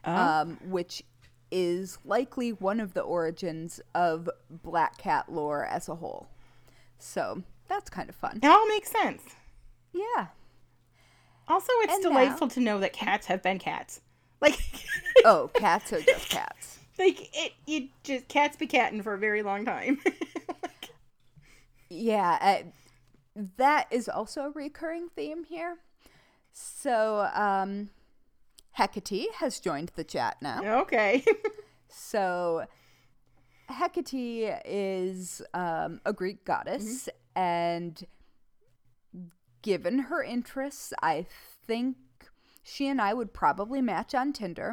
[0.05, 1.03] um, which
[1.51, 6.27] is likely one of the origins of black cat lore as a whole.
[6.99, 8.39] So that's kind of fun.
[8.41, 9.23] It all makes sense.
[9.91, 10.27] Yeah.
[11.47, 13.99] Also, it's And now- delightful to know that cats have been cats.
[14.41, 14.59] Like,
[15.25, 16.79] Oh, cats are just cats.
[16.99, 19.99] like it, it just cats be catting for a very long time.
[21.93, 22.37] Yeah,
[23.35, 25.79] uh, that is also a recurring theme here.
[26.53, 27.89] So, um,
[28.71, 30.81] Hecate has joined the chat now.
[30.83, 31.21] okay.
[31.89, 32.63] So,
[33.67, 38.01] Hecate is um, a Greek goddess, and
[39.61, 41.25] given her interests, I
[41.67, 41.97] think
[42.63, 44.71] she and I would probably match on Tinder.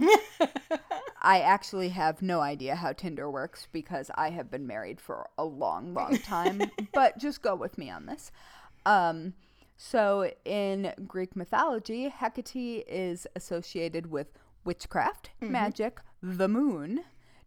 [1.21, 5.45] I actually have no idea how Tinder works because I have been married for a
[5.45, 8.31] long, long time, but just go with me on this.
[8.87, 9.35] Um,
[9.77, 14.29] so, in Greek mythology, Hecate is associated with
[14.65, 17.05] witchcraft, magic, the moon,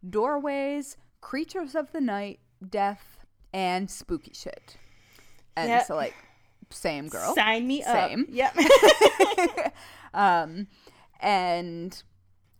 [0.09, 4.77] doorways, creatures of the night, death, and spooky shit.
[5.55, 5.83] And Yeah.
[5.83, 6.15] so, like,
[6.69, 7.35] same girl.
[7.35, 8.21] Sign me Same.
[8.21, 8.27] up.
[8.29, 8.55] Yep.
[10.13, 10.67] um,
[11.19, 12.03] and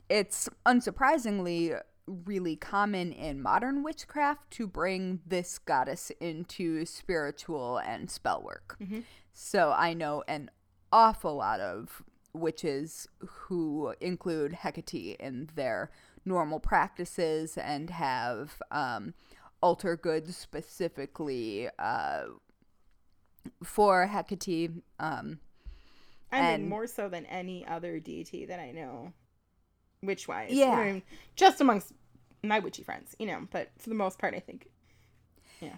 [0.10, 8.42] it's unsurprisingly really common in modern witchcraft to bring this goddess into spiritual and spell
[8.42, 8.78] work.
[9.34, 10.50] So I know an
[10.92, 15.92] awful lot of witches who include Hecate in their
[16.26, 19.14] normal practices and have um,
[19.62, 22.24] altar goods specifically uh,
[23.64, 24.72] for Hecate.
[25.00, 25.40] Um,
[26.32, 29.14] I mean, And- more so than any other deity that I know,
[30.02, 30.52] witch wise.
[30.52, 30.72] Yeah.
[30.72, 31.04] I mean,
[31.36, 31.94] just amongst
[32.44, 33.48] my witchy friends, you know.
[33.52, 34.68] But for the most part, I think.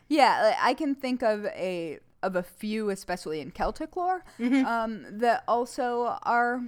[0.07, 5.05] Yeah, like, I can think of a of a few, especially in Celtic lore, um,
[5.19, 6.63] that also are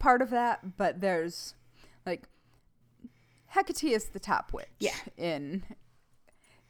[0.00, 0.76] part of that.
[0.76, 1.54] But there's
[2.04, 2.26] like
[3.48, 4.96] Hecate is the top witch Yeah.
[5.16, 5.62] in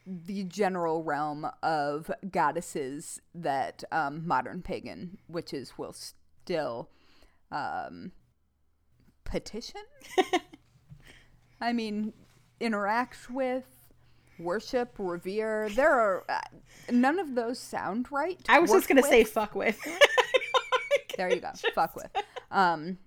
[0.06, 5.94] the general realm of goddesses that um, modern pagan witches will
[6.44, 6.90] still
[7.50, 8.12] um,
[9.24, 9.80] petition.
[11.60, 12.12] I mean,
[12.60, 13.64] interact with,
[14.38, 15.70] worship, revere.
[15.70, 16.40] There are uh,
[16.92, 18.38] none of those sound right.
[18.46, 19.10] I was Work just gonna with.
[19.10, 19.80] say fuck with.
[21.16, 21.52] There you go.
[21.76, 22.10] Fuck with.
[22.50, 22.98] Um.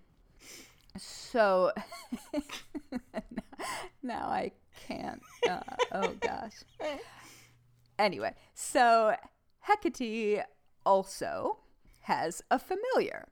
[0.95, 1.73] So
[4.01, 4.53] now I
[4.87, 5.21] can't.
[5.47, 5.59] Uh,
[5.91, 6.53] oh gosh.
[7.99, 9.13] Anyway, so
[9.59, 10.43] Hecate
[10.85, 11.57] also
[12.07, 13.27] has a familiar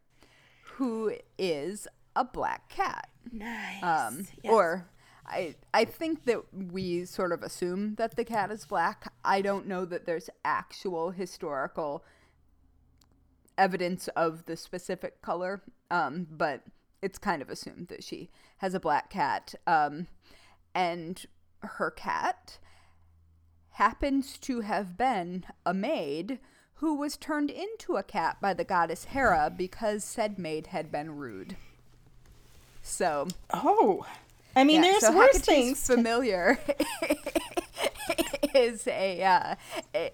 [0.74, 3.10] who is a black cat.
[3.32, 3.82] nice.
[3.82, 4.54] Um, Yes.
[4.54, 4.90] Or
[5.26, 9.12] I I think that we sort of assume that the cat is black.
[9.24, 12.04] I don't know that there's actual historical
[13.58, 16.64] evidence of the specific color, um, but
[17.02, 19.56] it's kind of assumed that she has a black cat.
[19.66, 20.08] Um,
[20.74, 21.26] and
[21.60, 22.60] her cat
[23.72, 26.40] happens to have been a maid
[26.76, 31.18] who was turned into a cat by the goddess Hera because said maid had been
[31.18, 31.56] rude.
[32.82, 34.06] So, oh,
[34.56, 35.88] I mean, yeah, there's so worse Hecate's things.
[35.88, 36.60] Familiar
[38.56, 39.56] is a, uh,
[39.96, 40.12] a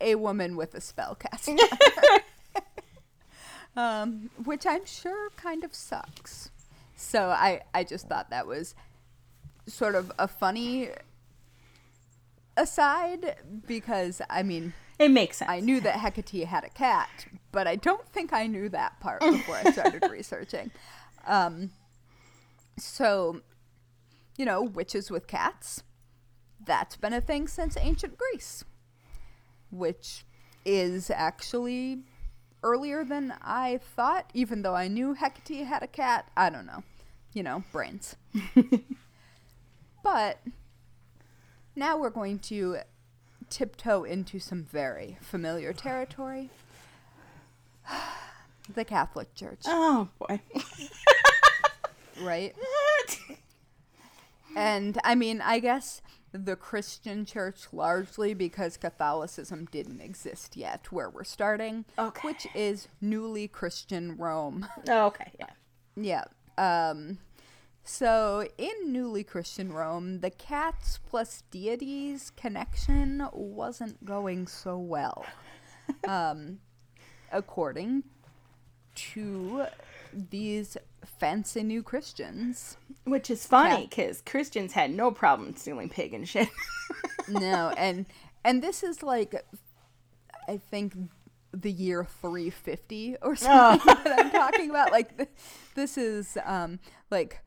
[0.00, 1.50] a woman with a spell cast,
[3.76, 6.50] um, which I'm sure kind of sucks.
[6.96, 8.74] So I I just thought that was
[9.66, 10.88] sort of a funny
[12.56, 14.72] aside because I mean
[15.02, 15.50] It makes sense.
[15.50, 19.20] I knew that Hecate had a cat, but I don't think I knew that part
[19.20, 20.70] before I started researching.
[21.26, 21.70] Um,
[22.78, 23.40] so,
[24.36, 25.82] you know, witches with cats,
[26.64, 28.64] that's been a thing since ancient Greece,
[29.72, 30.24] which
[30.64, 32.02] is actually
[32.62, 36.30] earlier than I thought, even though I knew Hecate had a cat.
[36.36, 36.84] I don't know.
[37.32, 38.14] You know, brains.
[40.04, 40.38] but
[41.74, 42.78] now we're going to
[43.52, 46.48] tiptoe into some very familiar territory
[48.74, 50.40] the Catholic Church, oh boy.
[52.22, 52.54] right?
[54.56, 56.00] And I mean, I guess
[56.32, 62.26] the Christian church largely because Catholicism didn't exist yet, where we're starting, Okay.
[62.26, 64.66] which is newly Christian Rome.
[64.88, 65.32] oh, okay.
[65.38, 66.24] Yeah.
[66.58, 66.90] Yeah.
[66.90, 67.18] Um,
[67.84, 75.24] so in newly Christian Rome, the cats plus deities connection wasn't going so well.
[76.06, 76.60] Um,
[77.32, 78.04] according
[78.94, 79.66] to
[80.12, 82.76] these fancy new Christians.
[83.04, 86.48] Which is funny because Christians had no problem stealing pagan shit.
[87.28, 88.06] no, and
[88.44, 89.34] and this is like,
[90.48, 90.94] I think
[91.52, 94.92] the year 350 or something that I'm talking about.
[94.92, 95.28] Like, th-
[95.74, 96.78] this is um
[97.10, 97.40] like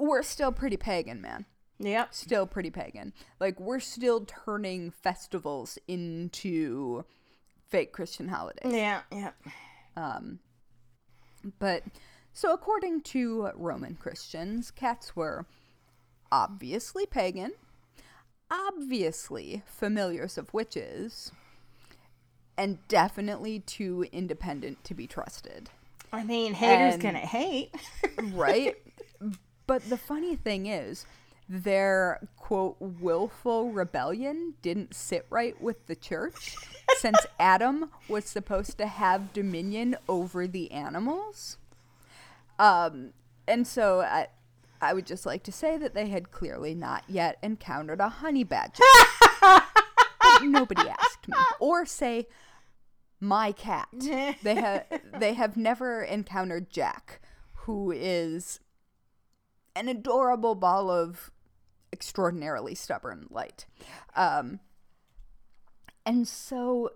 [0.00, 1.44] we're still pretty pagan, man.
[1.78, 2.12] yep.
[2.14, 3.12] Still pretty pagan.
[3.38, 7.04] Like we're still turning festivals into
[7.68, 8.72] fake Christian holidays.
[8.72, 9.30] Yeah, yeah.
[9.96, 10.40] Um
[11.58, 11.84] But
[12.32, 15.46] so, according to Roman Christians, cats were
[16.30, 17.52] obviously pagan,
[18.50, 21.32] obviously familiars of witches,
[22.56, 25.70] and definitely too independent to be trusted.
[26.12, 27.74] I mean, haters And- gonna hate.
[28.32, 28.76] Right?
[29.70, 31.06] But the funny thing is,
[31.48, 36.56] their quote willful rebellion didn't sit right with the church
[36.98, 41.56] since Adam was supposed to have dominion over the animals.
[42.58, 43.12] Um,
[43.46, 44.26] and so I,
[44.80, 48.42] I would just like to say that they had clearly not yet encountered a honey
[48.42, 48.82] badger.
[50.42, 51.36] Nobody asked me.
[51.60, 52.26] Or say,
[53.20, 53.86] my cat.
[54.42, 54.84] They have
[55.16, 57.20] they have never encountered Jack,
[57.54, 58.58] who is
[59.76, 61.30] an adorable ball of
[61.92, 63.66] extraordinarily stubborn light.
[64.14, 64.60] Um,
[66.06, 66.90] and so,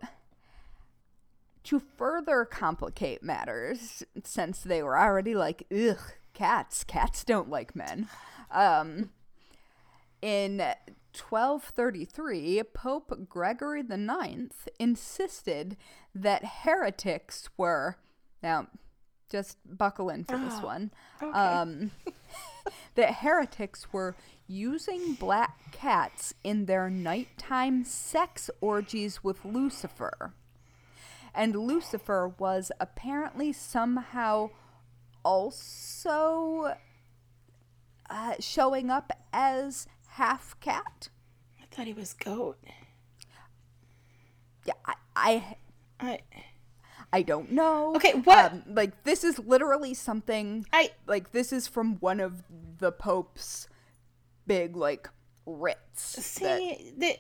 [1.65, 5.99] to further complicate matters, since they were already like, ugh,
[6.33, 8.09] cats, cats don't like men.
[8.51, 9.11] Um,
[10.23, 15.77] in 1233, Pope Gregory IX insisted
[16.15, 17.97] that heretics were,
[18.43, 18.69] now,
[19.31, 20.91] just buckle in for this one,
[21.33, 21.91] um,
[22.95, 24.15] that heretics were
[24.47, 30.33] using black cats in their nighttime sex orgies with Lucifer.
[31.35, 34.51] And Lucifer was apparently somehow
[35.25, 36.75] also
[38.09, 41.09] uh, showing up as half cat.
[41.61, 42.59] I thought he was goat.
[44.65, 45.57] Yeah, I, I,
[46.01, 46.21] I,
[47.15, 47.95] I don't know.
[47.95, 50.67] Okay, what- Um, like this is literally something.
[50.73, 52.43] I, Like this is from one of
[52.79, 53.69] the Pope's
[54.49, 55.09] big like
[55.47, 56.03] writs.
[56.25, 57.19] see that.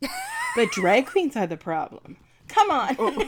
[0.56, 2.16] but drag queens are the problem.
[2.48, 2.96] Come on.
[2.96, 3.18] Come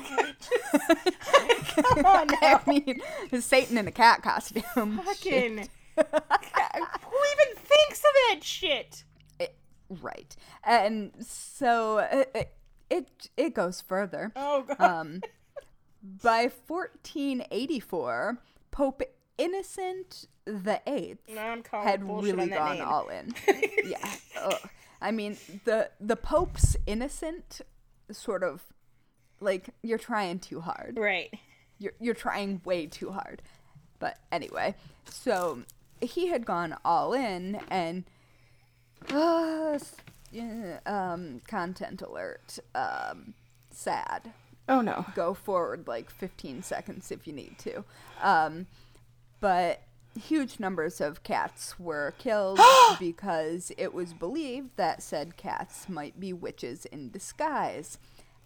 [2.07, 2.63] on now.
[2.67, 3.03] I mean,
[3.43, 5.01] Satan in a cat costume.
[5.05, 5.59] Fucking.
[5.59, 5.65] Who
[5.97, 9.05] even thinks of that shit?
[9.39, 9.55] It-
[9.91, 12.55] right, and so it,
[12.91, 14.33] it it goes further.
[14.37, 14.81] Oh god.
[14.81, 15.21] Um,
[16.03, 18.39] by 1484,
[18.71, 19.03] Pope
[19.37, 22.87] Innocent the Eighth No, I'm calling had really gone name.
[22.87, 23.35] all in.
[23.85, 24.69] yeah, ugh.
[25.01, 27.61] I mean the the Pope's innocent,
[28.11, 28.63] sort of,
[29.41, 30.99] like you're trying too hard.
[30.99, 31.33] Right.
[31.79, 33.43] You're you're trying way too hard.
[33.99, 34.75] But anyway,
[35.05, 35.63] so
[36.01, 38.05] he had gone all in and
[39.13, 39.79] uh,
[40.87, 43.35] um content alert um
[43.71, 44.33] sad
[44.69, 45.07] Oh no.
[45.15, 47.85] go forward like 15 seconds if you need to.
[48.23, 48.67] Um,
[49.41, 49.83] but
[50.19, 52.59] huge numbers of cats were killed
[52.99, 57.99] because it was believed that said cats might be witches in disguise.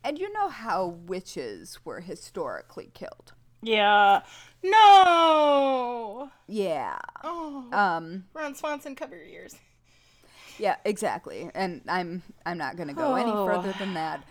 [0.05, 3.33] And you know how witches were historically killed.
[3.63, 4.23] Yeah.
[4.63, 6.31] No.
[6.47, 6.99] Yeah.
[7.23, 7.67] Oh.
[7.73, 9.57] Um Ron Swanson, cover your ears.
[10.59, 11.51] yeah, exactly.
[11.55, 13.47] And I'm I'm not going to go any Oh.
[13.47, 14.23] further than that.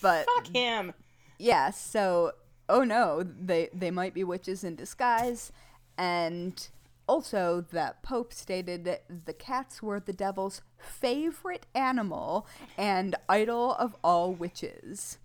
[0.00, 0.92] But Fuck him.
[1.38, 2.32] Yeah so
[2.68, 5.52] oh no they they might be witches in disguise.
[5.96, 6.68] And
[7.08, 13.96] also that pope stated that the cats were the devil's favorite animal and idol of
[14.04, 15.18] all witches.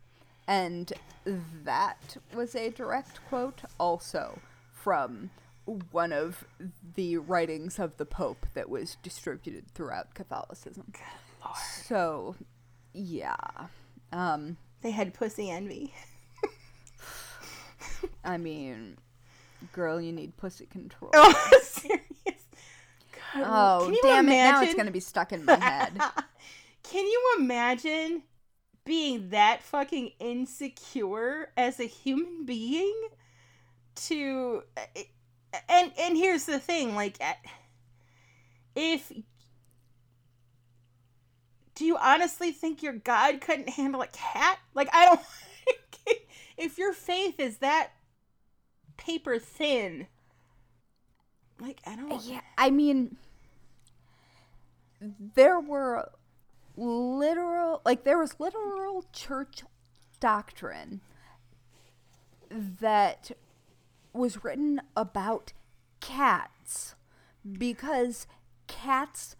[0.47, 0.91] And
[1.63, 4.39] that was a direct quote also
[4.73, 5.29] from
[5.91, 6.43] one of
[6.95, 10.91] the writings of the pope that was distributed throughout catholicism.
[11.83, 12.35] So
[12.93, 13.35] yeah
[14.11, 15.93] um They had pussy envy.
[18.23, 18.97] I mean,
[19.71, 21.11] girl, you need pussy control.
[21.13, 22.03] Oh, serious.
[23.33, 24.31] God, Oh, can you damn it.
[24.31, 25.97] Now it's going to be stuck in my head.
[26.83, 28.23] Can you imagine
[28.83, 32.93] being that fucking insecure as a human being?
[33.95, 35.03] To eh, eh,
[35.69, 37.33] and and here's the thing, like eh,
[38.75, 39.11] if
[41.75, 44.59] do you honestly think your God couldn't handle a cat?
[44.73, 46.17] Like I don't
[46.57, 47.91] if your faith is that
[48.97, 50.07] paper thin.
[51.59, 53.17] Like I don't yeah, I mean,
[55.35, 56.09] there were
[56.75, 59.63] literal, like, there was literal church
[60.19, 61.01] doctrine
[62.49, 63.31] that
[64.13, 65.53] was written about
[65.99, 66.95] cats
[67.51, 68.27] because
[68.67, 69.35] cats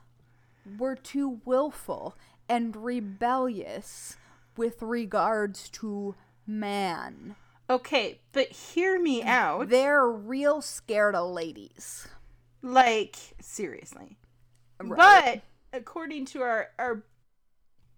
[0.78, 2.16] were too willful
[2.49, 4.18] and rebellious
[4.57, 7.36] with regards to man.
[7.70, 9.70] Okay, but hear me out.
[9.70, 12.07] They're real scared of ladies.
[12.61, 14.18] like seriously.
[14.80, 15.41] Right.
[15.72, 17.03] But according to our our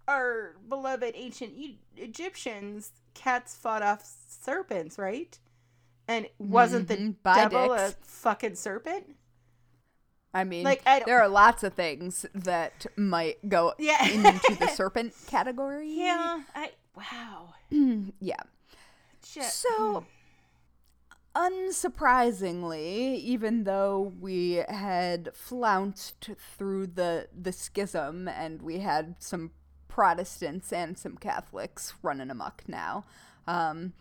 [0.08, 5.38] our beloved ancient e- Egyptians, cats fought off serpents, right?
[6.08, 9.16] And wasn't the Mhm, by devil a fucking serpent?
[10.36, 14.06] I mean, Like, I there are lots of things that might go Yeah.
[14.08, 15.90] into the serpent category.
[15.92, 17.54] Yeah, I wow.
[18.20, 18.42] Yeah.
[19.26, 19.46] Shit.
[19.46, 20.06] So,
[21.36, 29.52] unsurprisingly, even though we had flounced through the the schism and we had some
[29.88, 33.06] Protestants and some Catholics running amok now,
[33.48, 33.94] um,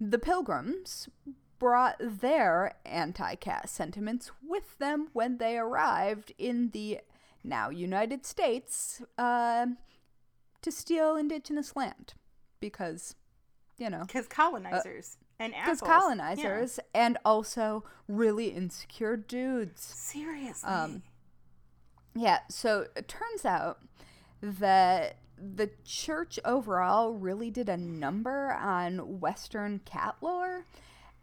[0.00, 1.08] the Pilgrims
[1.58, 7.00] brought their anti-caste sentiments with them when they arrived in the
[7.44, 9.66] now United States uh,
[10.62, 12.14] to steal indigenous land
[12.60, 13.14] because
[13.78, 19.82] you know because colonizers and because colonizers and also really insecure dudes.
[19.82, 20.68] Seriously.
[20.68, 21.02] Um,
[22.14, 23.78] Yeah, so it turns out
[24.42, 30.64] that the church overall really did a number on Western cat lore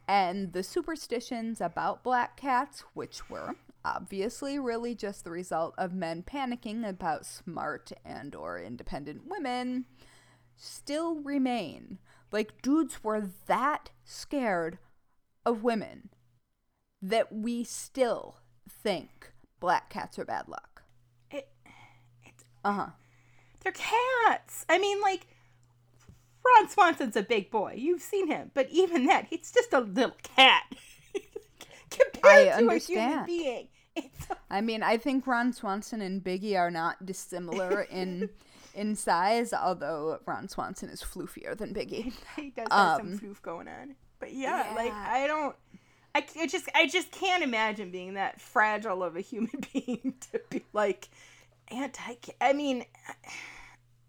[0.07, 6.23] and the superstitions about black cats, which were obviously really just the result of men
[6.23, 9.85] panicking about smart and or independent women
[10.55, 11.99] still remain.
[12.31, 14.79] Like dudes were that scared
[15.45, 16.09] of women
[17.01, 18.37] that we still
[18.67, 20.83] think black cats are bad luck.
[21.29, 21.47] It,
[22.23, 22.89] it's uh-huh.
[23.61, 24.65] They're cats.
[24.69, 25.27] I mean, like,
[26.45, 27.73] Ron Swanson's a big boy.
[27.77, 28.51] You've seen him.
[28.53, 30.63] But even that, he's just a little cat.
[31.89, 33.25] Compared I to a human understand.
[33.27, 33.67] being.
[34.49, 38.29] I mean, I think Ron Swanson and Biggie are not dissimilar in
[38.75, 42.11] in size, although Ron Swanson is floofier than Biggie.
[42.35, 43.95] he does have Um, some floof going on.
[44.19, 44.91] But yeah, like.
[44.91, 45.55] I don't.
[46.13, 50.39] I, I just I just can't imagine being that fragile of a human being to
[50.49, 51.09] be like
[51.69, 52.85] anti I mean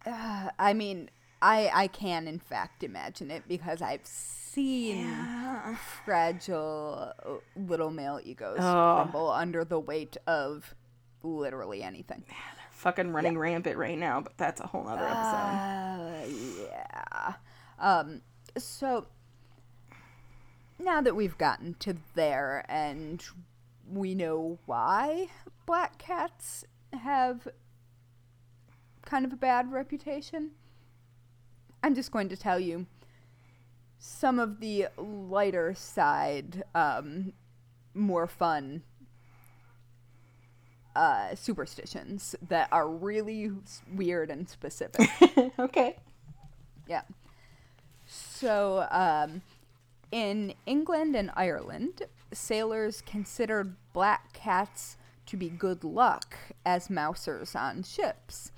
[0.07, 1.11] Uh, I mean,
[1.47, 5.77] I I can in fact imagine it because I've seen yeah.
[6.05, 8.95] fragile uh, little male egos Oh.
[8.97, 10.75] crumble under the weight of
[11.23, 12.25] literally anything.
[12.27, 16.65] Yeah, they're fucking running rampant right now, but that's a whole other episode.
[16.65, 17.33] Uh, yeah.
[17.79, 18.23] Um,
[18.59, 19.07] so
[20.79, 23.23] now that we've gotten to there and
[23.91, 25.29] we know why
[25.67, 27.47] black cats have
[29.05, 30.53] kind of a bad reputation,
[31.87, 32.87] I'm just going to tell you
[33.97, 37.33] some of the lighter side, um,
[37.95, 38.83] more fun
[40.97, 43.53] uh, superstitions that are really
[43.95, 45.09] weird and specific.
[45.61, 45.95] okay.
[46.89, 47.03] Yeah.
[48.05, 49.43] So, um,
[50.11, 57.85] in England and Ireland, sailors considered black cats to be good luck as mousers on
[57.85, 58.51] ships,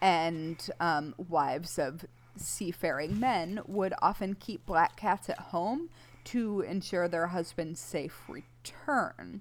[0.00, 2.04] and um, wives of
[2.40, 5.90] seafaring men would often keep black cats at home
[6.24, 9.40] to ensure their husband's safe return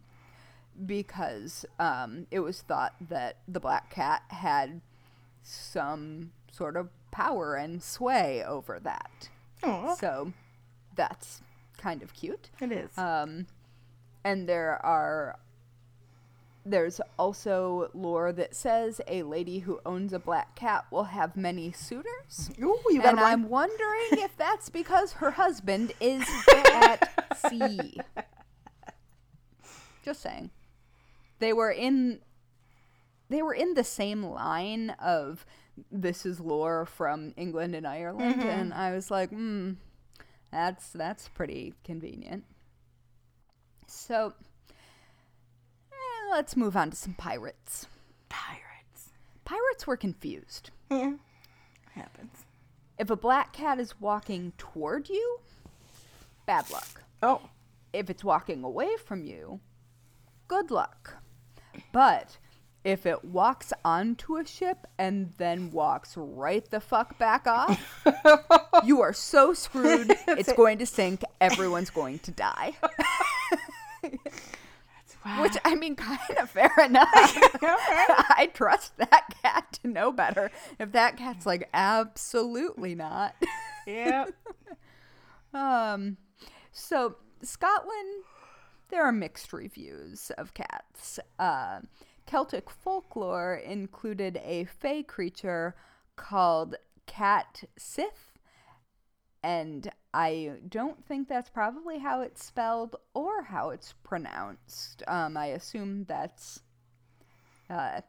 [0.85, 4.81] because um, it was thought that the black cat had
[5.41, 9.29] some sort of power and sway over that.
[9.63, 10.33] Oh, So
[10.95, 11.41] that's
[11.77, 12.49] kind of cute.
[12.59, 12.97] it is.
[12.97, 13.47] Um,
[14.23, 15.37] and there are
[16.65, 21.71] there's also lore that says a lady who owns a black cat will have many
[21.71, 22.49] suitors.
[22.61, 26.27] Ooh, you got And I'm wondering if that's because her husband is
[26.73, 27.09] at
[27.49, 27.99] sea.
[30.03, 30.49] Just saying.
[31.39, 32.19] They were in
[33.29, 35.45] they were in the same line of
[35.91, 39.73] this is lore from England and Ireland and I was like, "Hmm,
[40.51, 42.45] that's that's pretty convenient."
[43.87, 44.33] So,
[46.31, 47.87] let's move on to some pirates.
[48.29, 49.11] pirates.
[49.43, 50.71] Pirates were confused.
[50.89, 51.13] Yeah,
[51.93, 52.45] happens.
[52.97, 55.39] If a black cat is walking toward you,
[56.45, 57.01] bad luck.
[57.21, 57.41] Oh,
[57.93, 59.59] If it's walking away from you,
[60.47, 61.15] good luck.
[61.91, 62.37] But
[62.83, 68.05] if it walks onto a ship and then walks right the fuck back off,
[68.85, 70.15] you are so screwed.
[70.27, 71.23] It's going to sink.
[71.41, 72.73] Everyone's going to die.
[75.25, 75.41] wow.
[75.41, 77.09] Which, I mean, kind of fair enough.
[77.13, 80.51] I trust that cat to know better.
[80.79, 83.35] If that cat's like, absolutely not.
[83.87, 84.25] yeah.
[85.53, 86.17] Um,
[86.71, 88.23] So, Scotland,
[88.89, 91.19] there are mixed reviews of cats.
[91.39, 91.79] Uh,
[92.25, 95.75] Celtic folklore included a fey creature
[96.15, 98.34] called Cat Sith,
[99.45, 105.03] and I don't think that's probably how it's spelled or how it's pronounced.
[105.07, 106.61] Um, I assume that's.
[107.69, 108.01] Uh,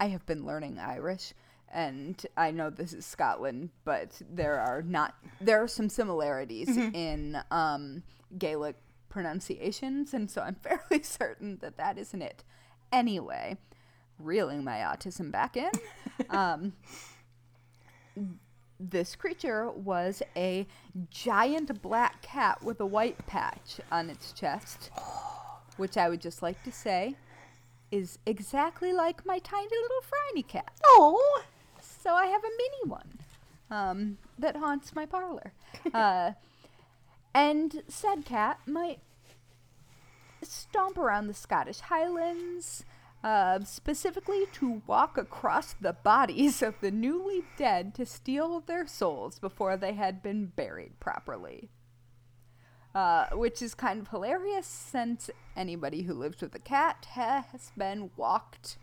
[0.00, 1.32] I have been learning Irish,
[1.72, 5.14] and I know this is Scotland, but there are not.
[5.40, 8.02] There are some similarities in um,
[8.36, 8.74] Gaelic
[9.08, 12.42] pronunciations, and so I'm fairly certain that that isn't it.
[12.90, 13.58] Anyway,
[14.18, 15.70] reeling my autism back in.
[16.30, 16.72] um,
[18.90, 20.66] this creature was a
[21.10, 24.90] giant black cat with a white patch on its chest,
[25.76, 27.16] which I would just like to say
[27.90, 30.72] is exactly like my tiny little Franny cat.
[30.84, 31.42] Oh,
[31.80, 33.18] So I have a mini one
[33.70, 35.52] um, that haunts my parlor.
[35.92, 36.32] Uh,
[37.34, 39.00] and said cat might
[40.42, 42.84] stomp around the Scottish Highlands,
[43.24, 49.38] uh, specifically to walk across the bodies of the newly dead to steal their souls
[49.38, 51.70] before they had been buried properly.
[52.94, 58.10] Uh, which is kind of hilarious since anybody who lives with a cat has been
[58.16, 58.76] walked.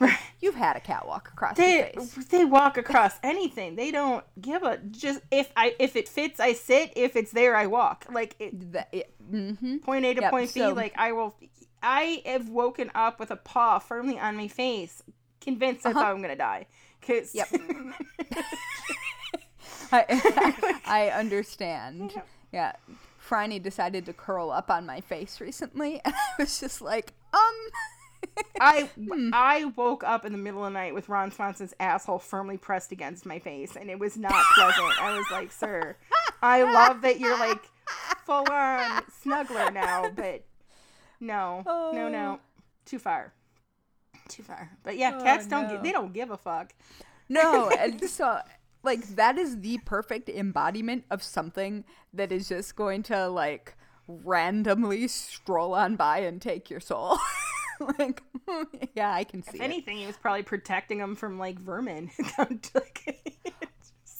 [0.00, 0.18] Right.
[0.40, 2.24] You've had a cat walk across They your face.
[2.26, 3.76] they walk across anything.
[3.76, 6.92] They don't give a just if I if it fits I sit.
[6.96, 8.06] If it's there I walk.
[8.10, 8.92] Like it, That,
[9.32, 9.78] mm-hmm.
[9.78, 10.76] point A to Yep, point so- B.
[10.76, 11.34] Like I will.
[11.82, 15.02] I have woken up with a paw firmly on my face,
[15.40, 15.98] convinced Uh-huh.
[16.00, 16.66] how I'm gonna die.
[17.00, 17.48] Cause Yep.
[19.92, 22.12] I, I understand.
[22.52, 22.72] Yeah.
[23.26, 27.54] Franny decided to curl up on my face recently, and I was just like, um.
[28.60, 29.30] I hmm.
[29.32, 32.92] I woke up in the middle of the night with Ron Swanson's asshole firmly pressed
[32.92, 35.02] against my face, and it was not pleasant.
[35.02, 35.96] I was like, "Sir,
[36.42, 37.62] I love that you're like
[38.24, 40.44] full on snuggler now, but
[41.20, 42.40] no, no, no, oh.
[42.84, 43.32] too far,
[44.28, 45.76] too far." But yeah, Oh, cats don't no.
[45.76, 46.72] gi- they don't give a fuck.
[47.28, 48.40] No, and so
[48.82, 53.76] like that is the perfect embodiment of something that is just going to like
[54.08, 57.18] randomly stroll on by and take your soul.
[57.98, 58.22] like,
[58.94, 59.60] yeah, I can see If it.
[59.64, 62.10] anything, he was probably protecting them from like vermin.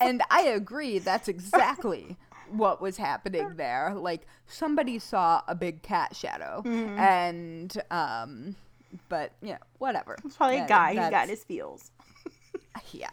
[0.01, 2.17] And I agree, that's exactly
[2.51, 3.95] what was happening there.
[3.95, 6.99] Like somebody saw a big cat shadow, Mm-hmm.
[6.99, 8.57] and um,
[9.09, 10.17] but yeah, whatever.
[10.25, 10.91] it's probably a guy.
[10.93, 11.91] He's got his feels.
[12.93, 13.09] yeah.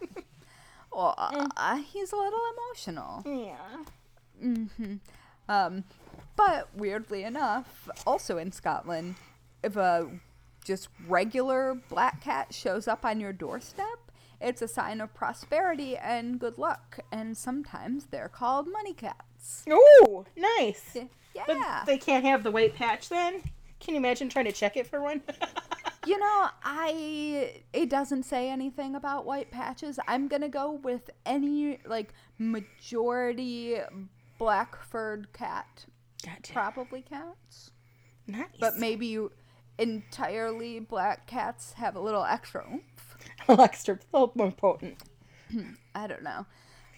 [0.92, 3.24] Well, uh, he's a little emotional.
[3.26, 4.46] Yeah.
[4.46, 4.96] Mm-hmm.
[5.48, 5.84] Um,
[6.36, 9.16] but weirdly enough, also in Scotland,
[9.64, 10.10] if a
[10.64, 14.12] just regular black cat shows up on your doorstep,
[14.42, 17.00] it's a sign of prosperity and good luck.
[17.12, 19.64] And sometimes they're called money cats.
[19.70, 20.98] Oh, nice.
[21.34, 21.44] Yeah.
[21.48, 23.42] But they can't have the white patch then?
[23.80, 25.22] Can you imagine trying to check it for one?
[26.06, 30.00] You know, I it doesn't say anything about white patches.
[30.06, 33.78] I'm gonna go with any like majority
[34.38, 35.86] black furred cat
[36.26, 36.52] gotcha.
[36.52, 37.72] probably counts.
[38.28, 38.48] Nice.
[38.60, 39.18] But maybe
[39.78, 43.18] entirely black cats have a little extra oomph.
[43.60, 45.04] extra, a little more potent.
[45.96, 46.46] I don't know.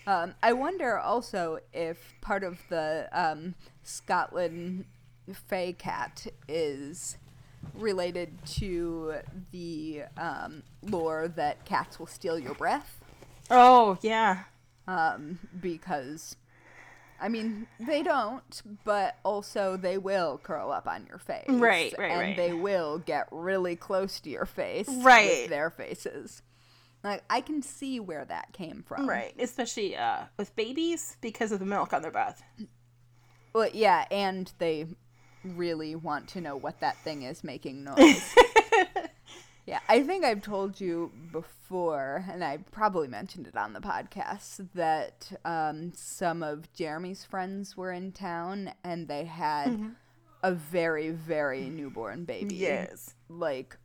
[0.08, 4.86] Um, I wonder also if part of the um, Scotland
[5.34, 7.18] Fey cat is
[7.74, 9.16] related to
[9.52, 13.00] the um, lore that cats will steal your breath.
[13.50, 14.44] Oh, yeah.
[14.88, 16.36] Um, because,
[17.20, 21.46] I mean, they don't, but also they will curl up on your face.
[21.48, 22.38] Right, right, And right.
[22.38, 24.90] they will get really close to your face.
[24.90, 25.42] Right.
[25.44, 26.42] With their faces.
[27.04, 29.08] Like, I can see where that came from.
[29.08, 29.34] Right.
[29.40, 32.42] Especially uh, with babies because of the milk on their breath.
[33.54, 34.88] Well, yeah, and they
[35.44, 38.36] really want to know what that thing is making noise.
[39.66, 44.68] Yeah, I think I've told you before, and I probably mentioned it on the podcast,
[44.76, 49.96] that um, some of Jeremy's friends were in town and they had
[50.44, 52.56] a very, very newborn baby.
[52.56, 53.16] Yes.
[53.28, 53.78] Like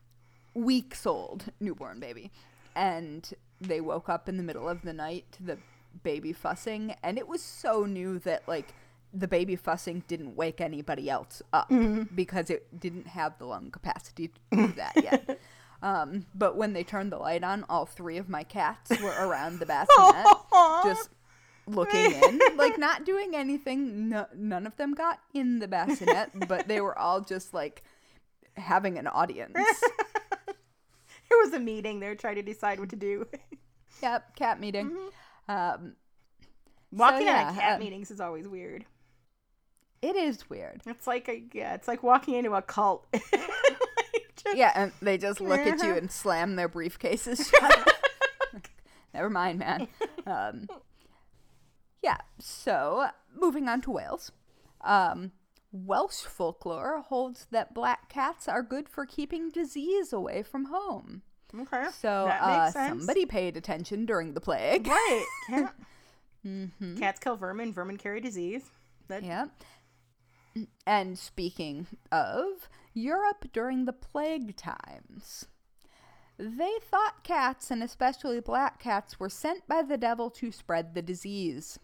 [0.53, 2.31] weeks old newborn baby.
[2.77, 5.59] And they woke up in the middle of the night to the
[6.03, 8.75] baby fussing, and it was so new that, like,
[9.13, 11.71] the baby fussing didn't wake anybody else up
[12.15, 15.41] because it didn't have the lung capacity to do that yet.
[15.83, 19.59] Um, but when they turned the light on, all three of my cats were around
[19.59, 20.27] the bassinet,
[20.85, 21.09] just
[21.67, 24.09] looking in, like not doing anything.
[24.09, 27.83] No, none of them got in the bassinet, but they were all just like
[28.57, 29.57] having an audience.
[30.49, 30.57] it
[31.31, 32.01] was a meeting.
[32.01, 33.27] They were trying to decide what to do.
[34.03, 34.97] yep, cat meeting.
[35.49, 35.95] Um,
[36.93, 38.85] Walking out yeah, of cat um, meetings is always weird.
[40.03, 40.83] It is weird.
[40.87, 43.07] It's like a yeah, it's like walking into a cult.
[44.55, 45.99] Yeah, and they just look at you Uh-huh.
[45.99, 47.95] and slam their briefcases shut.
[49.15, 49.89] Never mind, man.
[50.27, 50.69] Um,
[52.03, 54.33] yeah, so moving on to Wales.
[54.83, 55.33] Um,
[55.73, 61.23] Welsh folklore holds that black cats are good for keeping disease away from home.
[61.59, 61.87] Okay.
[62.01, 64.87] So uh, somebody paid attention during the plague.
[64.87, 65.25] Right.
[65.49, 65.75] Cat-
[66.47, 66.97] Mm-hmm.
[66.97, 67.71] Cats kill vermin.
[67.75, 68.63] Vermin carry disease.
[69.09, 69.47] That, Yeah.
[70.87, 75.47] And speaking of Europe during the plague times,
[76.39, 81.03] they thought cats, and especially black cats, were sent by the devil to spread the
[81.03, 81.79] disease.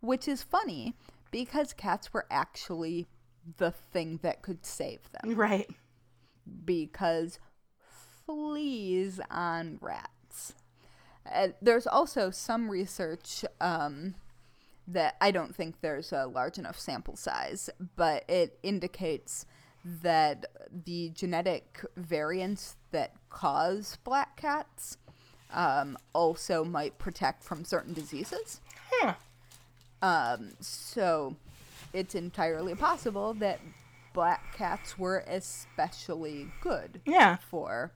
[0.00, 0.94] Which is funny
[1.30, 3.08] because cats were actually
[3.56, 5.34] the thing that could save them.
[5.34, 5.68] Right.
[6.64, 7.38] Because
[8.26, 10.54] fleas on rats.
[11.30, 14.14] Uh, there's also some research um,
[14.86, 19.46] that I don't think there's a large enough sample size, but it indicates
[19.84, 20.46] that
[20.84, 24.98] the genetic variants that cause black cats
[25.52, 28.60] um, also might protect from certain diseases.
[28.92, 29.14] Huh.
[30.02, 31.36] Um, so
[31.92, 33.60] it's entirely possible that
[34.12, 37.36] black cats were especially good Yeah.
[37.36, 37.92] for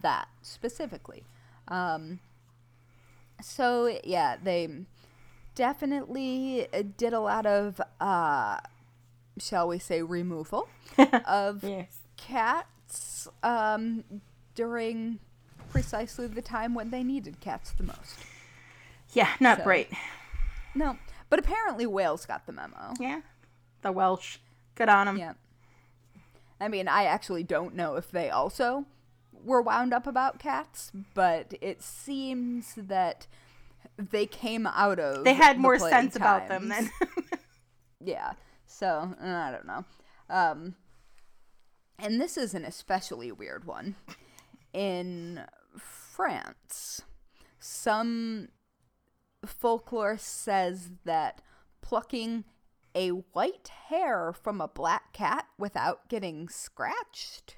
[0.00, 1.24] that specifically.
[1.68, 2.20] Um,
[3.42, 4.68] so yeah, they
[5.54, 8.58] definitely did a lot of, uh,
[9.42, 10.68] shall we say, removal
[11.26, 11.98] of Yes.
[12.16, 14.04] cats um,
[14.54, 15.18] during
[15.70, 18.16] precisely the time when they needed cats the most.
[19.12, 19.28] Yeah.
[19.40, 19.88] Not So- great.
[20.74, 20.96] No,
[21.30, 22.92] but apparently Wales got the memo.
[23.00, 23.20] Yeah.
[23.82, 24.38] The Welsh.
[24.74, 25.16] Good on them.
[25.16, 25.32] Yeah.
[26.60, 28.84] I mean, I actually don't know if they also
[29.44, 33.26] were wound up about cats, but it seems that
[33.96, 36.90] they came out of They had more sense about them than.
[38.04, 38.32] yeah.
[38.68, 39.84] So, I don't know.
[40.30, 40.74] Um
[41.98, 43.96] and this is an especially weird one.
[44.72, 45.40] In
[45.76, 47.02] France,
[47.58, 48.50] some
[49.44, 51.40] folklore says that
[51.80, 52.44] plucking
[52.94, 57.56] a white hair from a black cat without getting scratched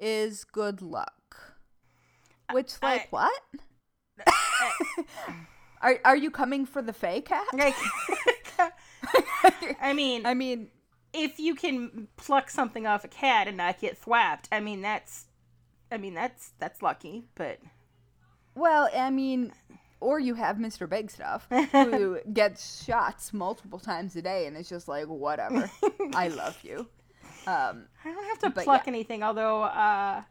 [0.00, 1.54] is good luck.
[2.52, 3.42] Which, like, I- what?
[5.82, 7.46] are are you coming for the fey cat?
[7.54, 7.74] like,
[9.80, 10.68] I mean, I mean,
[11.12, 15.26] if you can pluck something off a cat and not get thwapped, I mean that's,
[15.90, 17.24] I mean that's that's lucky.
[17.34, 17.58] But
[18.54, 19.52] well, I mean,
[20.00, 20.88] or you have Mr.
[20.88, 25.70] Big Stuff who gets shots multiple times a day and is just like, whatever,
[26.14, 26.86] I love you.
[27.46, 28.90] Um, I don't have to pluck yeah.
[28.90, 29.22] anything.
[29.22, 30.22] Although uh,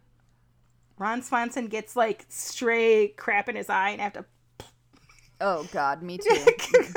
[0.98, 4.26] Ron Swanson gets like stray crap in his eye and I have to
[5.42, 6.30] oh God, me too.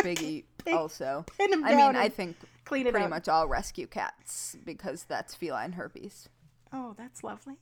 [0.03, 1.25] Biggie also.
[1.37, 3.11] pin I mean, I think clean it pretty up.
[3.11, 6.29] much all rescue cats because that's feline herpes.
[6.73, 7.55] Oh, that's lovely.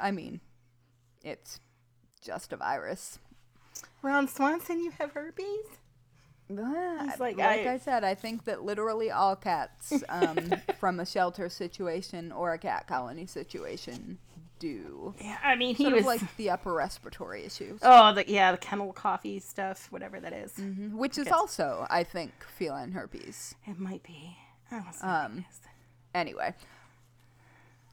[0.00, 0.40] I mean,
[1.22, 1.60] it's
[2.20, 3.18] just a virus.
[4.02, 5.64] Ron Swanson, you have herpes?
[6.48, 10.36] But, like, like, I- I, said, I think that literally all cats um,
[10.78, 14.18] from a shelter situation or a cat colony situation
[14.62, 15.14] do.
[15.20, 18.52] Yeah, I mean he Sort was of like the upper respiratory issues, oh the yeah
[18.52, 20.52] the kennel coffee stuff, whatever that is.
[20.54, 23.54] Mhm, which is Gets- also, I think, feline herpes.
[23.66, 24.36] It might be.
[24.70, 25.44] I don't know Um.
[26.14, 26.54] Anyway,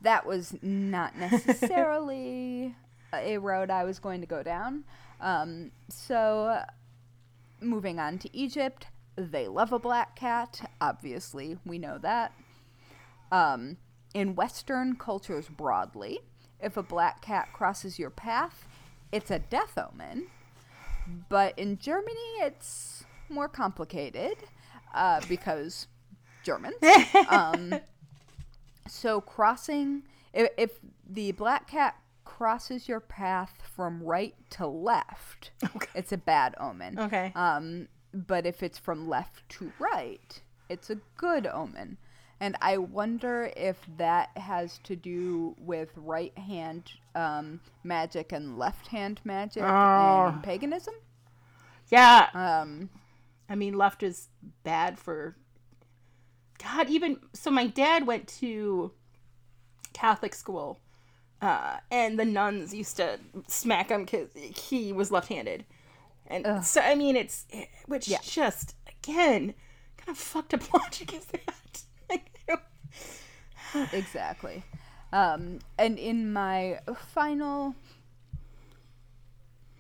[0.02, 2.76] that was not necessarily
[3.14, 4.84] a road I was going to go down.
[5.22, 6.62] Um, so,
[7.62, 10.70] moving on to Egypt, they love a black cat.
[10.80, 12.34] Obviously, we know that.
[13.32, 13.78] Um,
[14.14, 16.20] in Western cultures broadly,
[16.62, 18.68] if a black cat crosses your path,
[19.12, 20.28] it's a death omen.
[21.30, 24.38] But in Germany, it's more complicated
[24.94, 25.88] uh, because
[26.44, 26.76] Germans.
[27.30, 27.80] um,
[28.88, 30.04] so crossing,
[30.34, 30.72] if, if
[31.08, 31.96] the black cat
[32.26, 35.52] crosses your path from right to left,
[35.96, 37.00] it's a bad omen.
[37.00, 37.32] Okay.
[37.36, 41.98] Um, but if it's from left to right, it's a good omen.
[42.42, 48.88] And I wonder if that has to do with right hand um, magic and left
[48.88, 50.28] hand magic Oh.
[50.34, 50.94] and paganism.
[51.90, 52.90] Yeah, Um,
[53.50, 54.30] I mean, left is
[54.64, 55.36] bad for.
[56.64, 58.92] God, even so, my dad went to
[59.94, 60.80] Catholic school,
[61.42, 63.18] uh, and the nuns used to
[63.48, 65.66] smack him because he was left-handed,
[66.28, 66.64] and Ugh.
[66.64, 67.48] so I mean, it's
[67.88, 68.20] which Yeah.
[68.22, 69.56] just again
[69.98, 71.54] kind of fucked up logic is that?
[72.92, 74.64] Like, I don't- exactly.
[75.12, 76.80] Um, and in my
[77.14, 77.76] final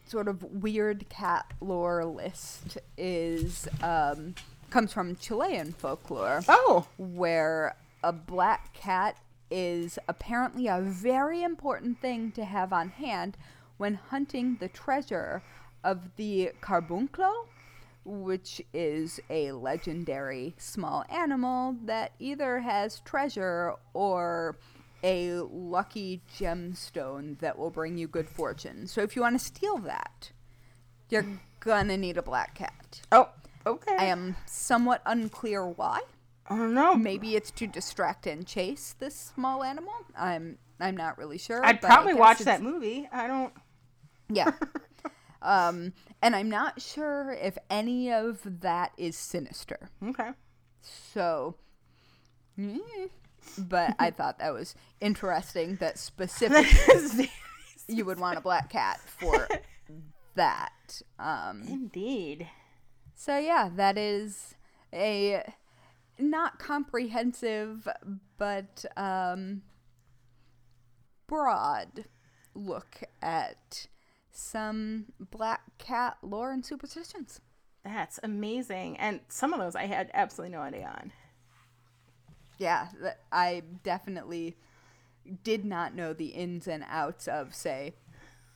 [0.07, 4.34] sort of weird cat lore list is um,
[4.72, 6.88] comes from Chilean folklore, Oh.
[6.97, 9.18] where a black cat
[9.51, 13.38] is apparently a very important thing to have on hand
[13.78, 15.41] when hunting the treasure
[15.84, 17.47] of the carbunclo,
[18.10, 24.57] which is a legendary small animal that either has treasure or
[25.03, 28.88] a lucky gemstone that will bring you good fortune.
[28.88, 30.32] So if you want to steal that,
[31.10, 31.26] you're
[31.60, 33.01] gonna need a black cat.
[33.12, 33.30] Oh.
[33.66, 33.95] Okay.
[33.97, 35.99] I am somewhat unclear why.
[36.47, 36.95] I don't know.
[36.95, 39.93] Maybe it's to distract and chase this small animal.
[40.18, 41.64] I'm I'm not really sure.
[41.64, 43.07] I'd probably watch that movie.
[43.12, 43.53] I don't.
[44.30, 44.51] Yeah.
[45.42, 49.90] um, and I'm not sure if any of that is sinister.
[50.04, 50.30] Okay.
[50.82, 51.56] So,
[52.58, 52.80] mm,
[53.58, 57.32] but I thought that was interesting that specifically
[57.88, 59.48] you would want a black cat for
[60.36, 61.02] that.
[61.18, 62.48] Um, Indeed.
[63.16, 64.56] so yeah, that is
[64.94, 65.44] a
[66.18, 67.88] not comprehensive
[68.38, 69.62] but um,
[71.28, 72.06] broad
[72.56, 73.88] look at
[74.32, 77.41] some black cat lore and superstitions.
[77.84, 78.97] That's amazing.
[78.97, 81.11] And some of those I had absolutely no idea on.
[82.57, 82.88] Yeah,
[83.32, 84.57] I definitely
[85.43, 87.93] did not know the ins and outs of, say,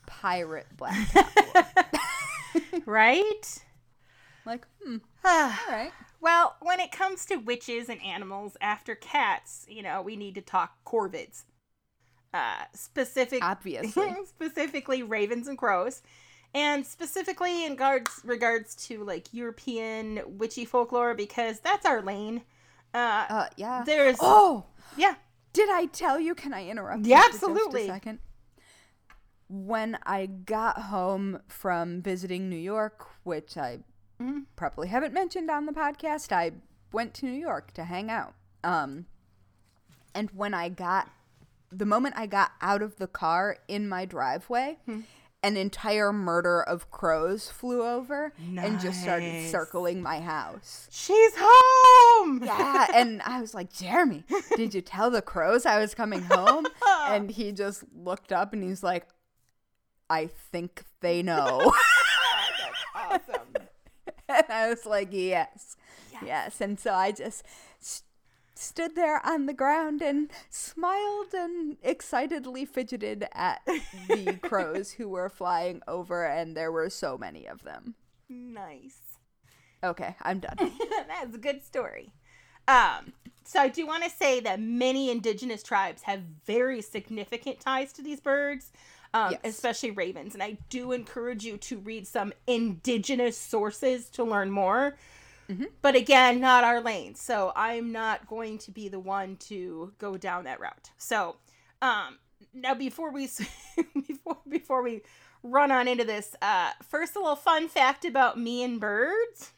[0.05, 1.55] pirate black cat.
[1.55, 1.83] lore.
[2.85, 3.63] Right?
[4.45, 5.91] like, hmm, all right.
[6.21, 10.41] Well, when it comes to witches and animals after cats, you know, we need to
[10.41, 11.43] talk corvids.
[12.33, 14.11] Uh, specific, Obviously.
[14.25, 16.01] specifically ravens and crows.
[16.55, 22.41] And specifically in regards, regards to like European witchy folklore, because that's our lane.
[22.93, 23.83] Uh, Uh, yeah.
[23.85, 24.65] there's, Oh,
[24.97, 25.15] yeah,
[25.53, 26.33] Did I tell you?
[26.35, 27.05] Can I interrupt?
[27.05, 27.87] Yeah, for just a absolutely.
[27.87, 28.19] second?
[29.49, 33.79] When I got home from visiting New York, which I
[34.19, 34.45] Mhm.
[34.55, 36.53] probably haven't mentioned on the podcast, I
[36.91, 38.33] went to New York to hang out.
[38.63, 39.05] Um,
[40.15, 41.09] and when I got,
[41.77, 45.01] the moment I got out of the car in my driveway, Hmm.
[45.41, 50.87] an entire murder of crows flew over and just started circling my house.
[50.91, 52.41] she's home.
[52.43, 54.23] Yeah, and I was like, Jeremy,
[54.55, 56.65] did you tell the crows I was coming home?
[57.05, 59.05] And he just looked up and he's like,
[60.09, 61.73] I think they know.
[62.95, 63.67] awesome.
[64.29, 65.75] and I was like, yes,
[66.25, 66.61] yes.
[66.61, 67.43] And so I just
[68.55, 73.61] stood there on the ground and smiled and excitedly fidgeted at
[74.07, 77.95] the crows who were flying over, and there were so many of them.
[78.29, 78.99] Nice.
[79.83, 80.57] Okay, I'm done.
[81.07, 82.13] That's a good story.
[82.67, 87.91] Um, so I do want to say that many indigenous tribes have very significant ties
[87.93, 88.71] to these birds,
[89.13, 89.41] um, Yes.
[89.55, 90.33] especially ravens.
[90.33, 94.95] And I do encourage you to read some indigenous sources to learn more.
[95.81, 97.15] But again, not our lane.
[97.15, 100.91] So I'm not going to be the one to go down that route.
[100.97, 101.35] So
[101.81, 102.17] um,
[102.53, 103.29] now before we
[104.07, 105.01] before before we
[105.43, 109.51] run on into this, uh, first a little fun fact about me and birds.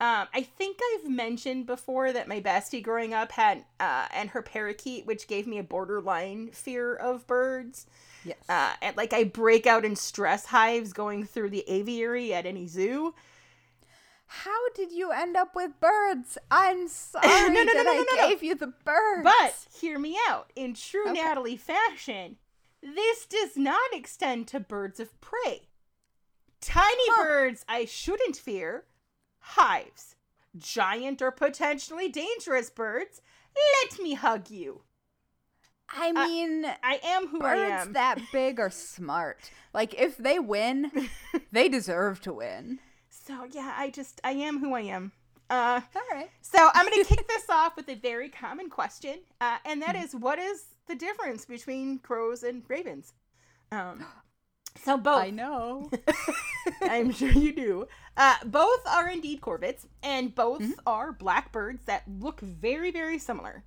[0.00, 4.42] Um, I think I've mentioned before that my bestie growing up had uh, and her
[4.42, 7.86] parakeet, which gave me a borderline fear of birds.
[8.24, 8.38] Yes.
[8.48, 12.66] Uh, and like I break out in stress hives going through the aviary at any
[12.66, 13.14] zoo.
[14.44, 16.38] How did you end up with birds?
[16.50, 18.28] I'm sorry no, no, that no, I no, no.
[18.28, 19.24] gave you the birds.
[19.24, 20.50] But hear me out.
[20.56, 21.20] In true Okay.
[21.22, 22.36] Natalie fashion,
[22.82, 25.68] this does not extend to birds of prey.
[26.60, 27.24] Tiny Huh.
[27.24, 28.84] birds I shouldn't fear.
[29.40, 30.16] Hives.
[30.56, 33.20] Giant or potentially dangerous birds.
[33.90, 34.82] Let me hug you.
[35.94, 37.92] I mean, I am who I birds am.
[37.92, 39.50] that big are smart.
[39.74, 40.90] Like if they win,
[41.52, 42.78] they deserve to win.
[43.24, 45.12] So yeah, I just I am who I am.
[45.50, 46.30] Uh All right.
[46.40, 49.96] So I'm going to kick this off with a very common question, uh, and that
[49.96, 53.12] is, what is the difference between crows and ravens?
[53.70, 54.04] Um,
[54.84, 55.22] so both.
[55.22, 55.90] I know.
[56.82, 57.86] I'm sure you do.
[58.16, 63.64] Uh, both are indeed corvids, and both are blackbirds that look very, very similar.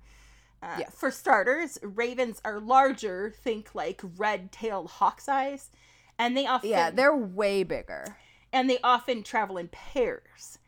[0.62, 0.94] Uh, Yes.
[0.94, 3.30] For starters, ravens are larger.
[3.30, 5.70] Think like red-tailed hawk's eyes,
[6.18, 8.16] and they often yeah, they're way bigger.
[8.56, 10.58] And they often travel in pairs.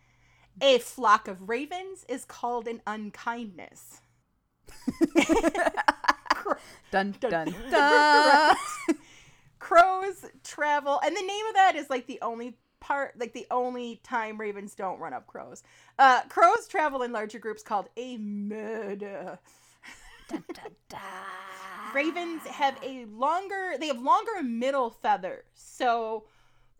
[0.61, 4.03] A flock of ravens is called an unkindness.
[6.91, 8.57] Dun dun dun.
[9.59, 14.01] Crows travel, and the name of that is like the only part, like the only
[14.05, 15.62] time ravens don't run up crows.
[15.99, 19.39] Uh, crows travel in larger groups called a murder.
[20.28, 21.01] dun, dun, dun.
[21.95, 25.45] Ravens have a longer, they have longer middle feathers.
[25.55, 26.24] So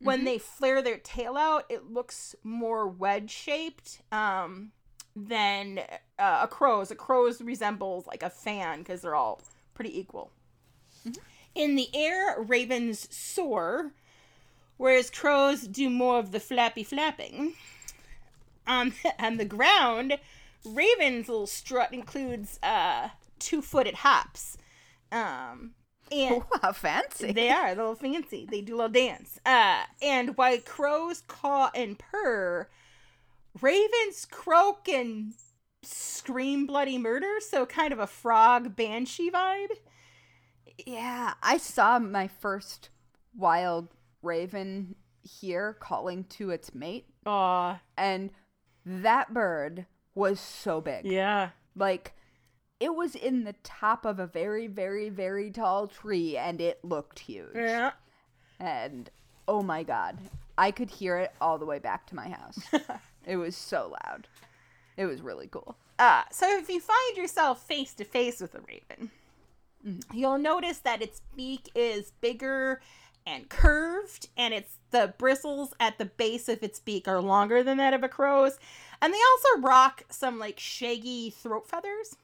[0.01, 4.71] When they flare their tail out, it looks more wedge shaped um,
[5.17, 5.81] than
[6.19, 6.91] uh, a crow's.
[6.91, 9.41] A crow's resembles like a fan because they're all
[9.75, 10.31] pretty equal.
[11.55, 13.93] In the air, ravens soar,
[14.77, 17.55] whereas crows do more of the flappy flapping.
[18.67, 20.19] On on the ground,
[20.65, 23.09] ravens' little strut includes uh,
[23.41, 24.59] two-footed hops.
[25.11, 25.73] Um,
[26.13, 27.33] and Wow, fancy.
[27.33, 28.47] they are a little fancy.
[28.51, 29.39] They do a little dance.
[29.45, 32.69] Uh, and while crows caw and purr,
[33.61, 35.35] ravens croak and
[35.83, 37.35] scream bloody murder.
[37.41, 39.69] So kind of a frog banshee vibe.
[40.87, 42.91] Yeah, I saw my first
[43.37, 43.89] wild
[44.23, 48.31] raven here calling to its mate, Aw, and
[48.87, 51.05] that bird was so big.
[51.05, 51.51] yeah.
[51.77, 52.15] Like,
[52.81, 57.19] it was in the top of a very, very, very tall tree, and it looked
[57.19, 57.55] huge.
[57.55, 57.93] Yeah.
[58.61, 59.11] And
[59.47, 60.19] oh my god,
[60.57, 62.59] I could hear it all the way back to my house.
[63.27, 64.29] it was so loud.
[64.97, 65.77] It was really cool.
[65.99, 69.11] Uh, so if you find yourself face to face with a raven,
[70.13, 72.81] you'll notice that its beak is bigger
[73.27, 77.77] and curved, and it's the bristles at the base of its beak are longer than
[77.77, 78.59] that of a crow's,
[79.03, 82.17] and they also rock some like shaggy throat feathers.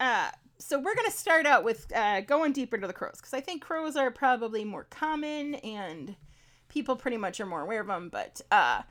[0.00, 3.40] Uh, so we're gonna start out with uh, going deeper to the crows because I
[3.40, 6.16] think crows are probably more common and
[6.68, 8.08] people pretty much are more aware of them.
[8.10, 8.82] But uh,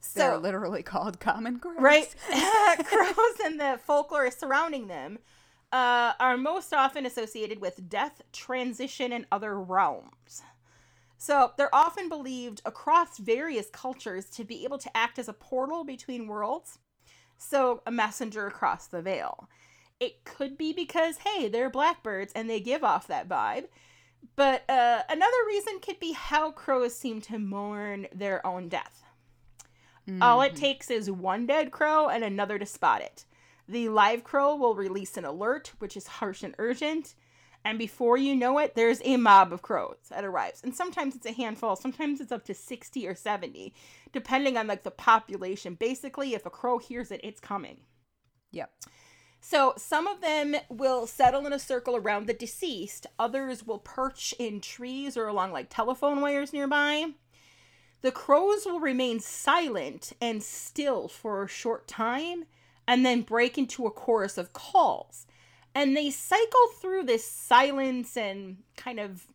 [0.00, 1.76] so They're literally called common crows.
[1.78, 2.14] right?
[2.84, 5.18] Crows and the folklore surrounding them
[5.72, 10.42] uh, are most often associated with death, transition, and other realms.
[11.16, 15.84] So they're often believed across various cultures to be able to act as a portal
[15.84, 16.78] between worlds.
[17.36, 19.48] So a messenger across the veil.
[20.00, 23.66] It could be because, hey, they're blackbirds and they give off that vibe.
[24.34, 29.04] But uh, another reason could be how crows seem to mourn their own death.
[30.22, 33.24] All it takes is one dead crow and another to spot it.
[33.68, 37.14] The live crow will release an alert, which is harsh and urgent.
[37.64, 40.62] And before you know it, there's a mob of crows that arrives.
[40.64, 43.74] And sometimes it's a handful, sometimes it's up to 60 or 70,
[44.12, 45.74] depending on like the population.
[45.74, 47.80] Basically, if a crow hears it, it's coming.
[48.50, 48.72] Yep.
[49.40, 54.34] So some of them will settle in a circle around the deceased, others will perch
[54.38, 57.12] in trees or along like telephone wires nearby.
[58.02, 62.44] The crows will remain silent and still for a short time
[62.86, 65.26] and then break into a chorus of calls.
[65.74, 69.26] And they cycle through this silence and kind of,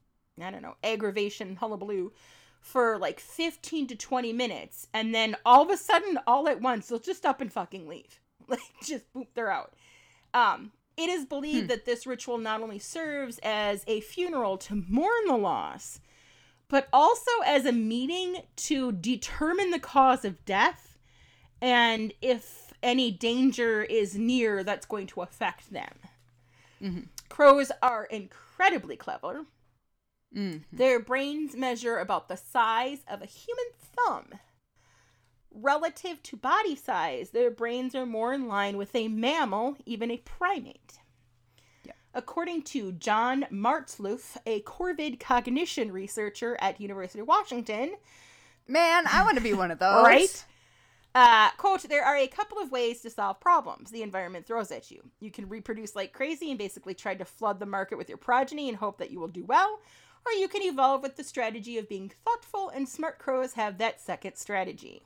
[0.42, 2.12] I don't know, aggravation, hullabaloo
[2.60, 4.88] for like 15 to 20 minutes.
[4.94, 8.20] And then all of a sudden, all at once, they'll just up and fucking leave.
[8.48, 9.74] Like, just boop, they're out.
[10.36, 15.26] Um, it is believed that this ritual not only serves as a funeral to mourn
[15.28, 16.02] the loss,
[16.68, 20.98] but also as a meeting to determine the cause of death
[21.62, 25.94] and if any danger is near that's going to affect them.
[27.30, 29.46] Crows are incredibly clever.
[30.36, 30.64] Mm.
[30.72, 34.40] Their brains measure about the size of a human thumb.
[35.58, 40.18] Relative to body size, their brains are more in line with a mammal, even a
[40.18, 41.00] primate.
[41.86, 41.94] Yeah.
[42.14, 47.96] According to John Marzluff, a Corvid cognition researcher at University of Washington,
[48.68, 50.04] Man, I want to be one of those.
[50.04, 50.46] right?
[51.14, 54.92] Uh, quote, there are a couple of ways to solve problems the environment throws at
[54.92, 55.02] you.
[55.22, 58.68] You can reproduce like crazy and basically try to flood the market with your progeny
[58.68, 59.80] and hope that you will do well,
[60.26, 64.02] or you can evolve with the strategy of being thoughtful, and smart crows have that
[64.02, 65.02] second strategy.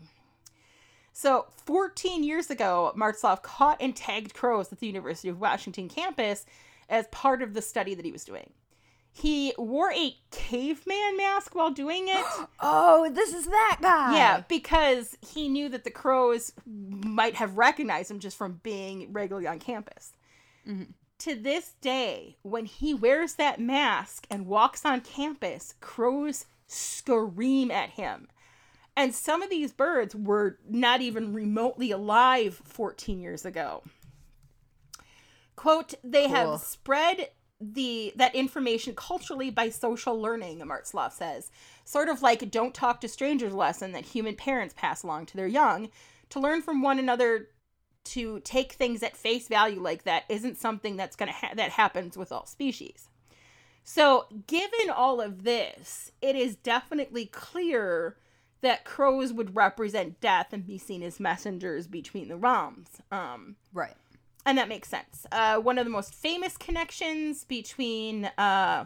[1.22, 6.46] So, 14 years ago, Marzluff caught and tagged crows at the University of Washington campus
[6.88, 8.54] as part of the study that he was doing.
[9.12, 12.26] He wore a caveman mask while doing it.
[12.62, 14.16] Oh, this is that guy.
[14.16, 19.46] Yeah, because he knew that the crows might have recognized him just from being regularly
[19.46, 20.14] on campus.
[20.66, 20.84] Mm-hmm.
[21.18, 27.90] To this day, when he wears that mask and walks on campus, crows scream at
[27.90, 28.30] him.
[29.00, 33.82] And some of these birds were not even remotely alive 14 years ago.
[35.56, 36.36] Quote, they Cool.
[36.36, 37.30] have spread
[37.62, 41.50] the that information culturally by social learning, Marzluff says.
[41.86, 45.48] Sort of like don't talk to strangers lesson that human parents pass along to their
[45.48, 45.90] young.
[46.32, 47.48] To learn from one another
[48.06, 52.18] to take things at face value like that isn't something that's gonna ha- that happens
[52.18, 53.08] with all species.
[53.86, 58.18] So, given all of this, it is definitely clear
[58.62, 63.02] that crows would represent death and be seen as messengers between the realms.
[63.12, 63.96] Um, Right.
[64.46, 65.26] and that makes sense.
[65.32, 68.86] Uh, one of the most famous connections between uh,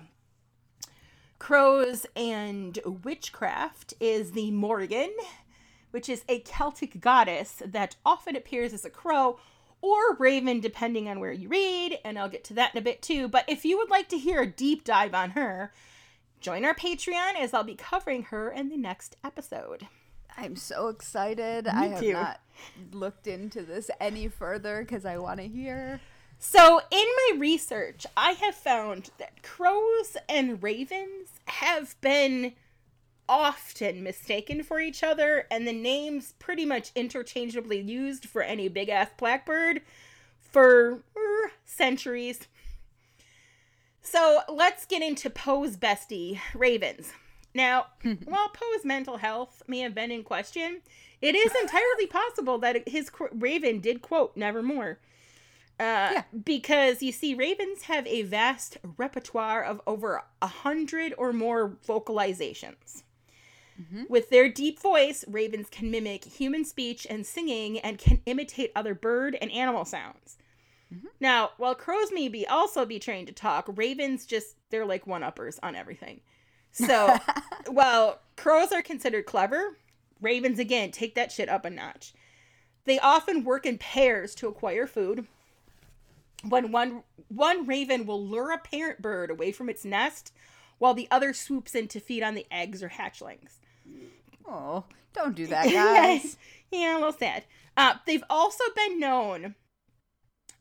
[1.39, 5.11] crows and witchcraft is the Morrigan,
[5.91, 9.39] which is a Celtic goddess that often appears as a crow
[9.81, 13.01] or raven, depending on where you read, and I'll get to that in a bit
[13.01, 13.27] too.
[13.27, 15.73] But if you would like to hear a deep dive on her,
[16.43, 19.87] join our Patreon as I'll be covering her in the next episode.
[20.37, 21.67] I'm so excited.
[21.67, 22.13] I have too.
[22.13, 22.41] not
[22.91, 26.01] looked into this any further because I want to hear.
[26.39, 32.53] So, in my research, I have found that crows and ravens have been
[33.29, 38.89] often mistaken for each other, and the names pretty much interchangeably used for any big
[38.89, 39.81] ass blackbird
[40.41, 42.47] for er, centuries.
[44.03, 47.13] So, let's get into Poe's bestie, ravens.
[47.55, 47.87] Now,
[48.25, 50.81] while Poe's mental health may have been in question,
[51.21, 54.99] it is entirely possible that his raven did quote Nevermore.
[55.79, 56.23] Uh, yeah.
[56.43, 63.03] Because you see, ravens have a vast repertoire of over a hundred or more vocalizations.
[63.81, 64.03] Mm-hmm.
[64.07, 68.93] With their deep voice, ravens can mimic human speech and singing and can imitate other
[68.93, 70.37] bird and animal sounds.
[70.93, 71.07] Mm-hmm.
[71.19, 75.23] Now, while crows may be also be trained to talk, ravens just they're like one
[75.23, 76.21] uppers on everything.
[76.71, 77.15] So,
[77.67, 79.77] while crows are considered clever,
[80.21, 82.13] ravens again take that shit up a notch.
[82.85, 85.27] They often work in pairs to acquire food.
[86.47, 90.33] When one one raven will lure a parent bird away from its nest
[90.77, 93.59] while the other swoops in to feed on the eggs or hatchlings.
[94.45, 94.83] Oh,
[95.13, 96.35] don't do that, guys.
[96.71, 97.45] yeah, a little sad.
[97.77, 99.55] Uh, they've also been known,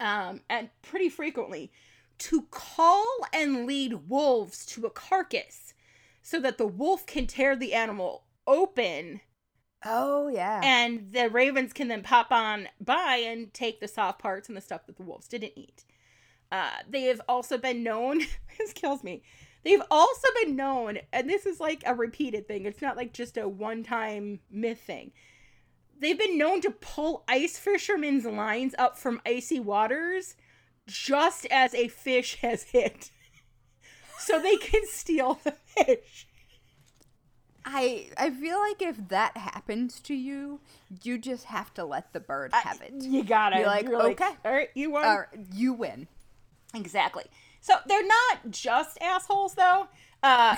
[0.02, 1.70] um, and pretty frequently,
[2.18, 5.74] to call and lead wolves to a carcass
[6.20, 9.20] so that the wolf can tear the animal open.
[9.84, 10.60] Oh, yeah.
[10.62, 14.60] And the ravens can then pop on by and take the soft parts and the
[14.60, 15.84] stuff that the wolves didn't eat.
[16.50, 18.20] Uh, they have also been known,
[18.58, 19.22] this kills me.
[19.64, 23.36] They've also been known, and this is like a repeated thing, it's not like just
[23.36, 25.12] a one time myth thing.
[26.02, 30.34] They've been known to pull ice fishermen's lines up from icy waters
[30.88, 33.12] just as a fish has hit
[34.18, 36.26] so they can steal the fish.
[37.64, 40.58] I I feel like if that happens to you,
[41.04, 42.92] you just have to let the bird have it.
[42.98, 43.58] you gotta.
[43.58, 45.24] You're like, You're okay, like, all right, you won.
[45.52, 46.08] You win.
[46.74, 47.26] Exactly.
[47.60, 49.86] So they're not just assholes, though.
[50.20, 50.56] Uh,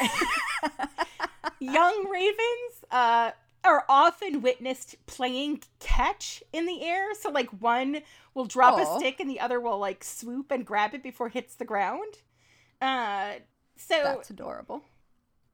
[1.61, 3.33] young ravens uh,
[3.65, 7.15] are often witnessed playing catch in the air.
[7.15, 8.03] So, like, one
[8.35, 8.83] will drop Aww.
[8.83, 11.65] a stick and the other will, like, swoop and grab it before it hits the
[11.65, 12.19] ground.
[12.81, 13.35] Uh,
[13.77, 14.83] so that's adorable.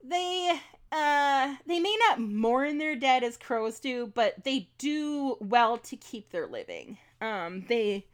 [0.03, 0.59] They
[0.93, 5.97] uh they may not mourn their dead as crows do, but they do well to
[5.97, 6.99] keep their living.
[7.21, 8.07] Um they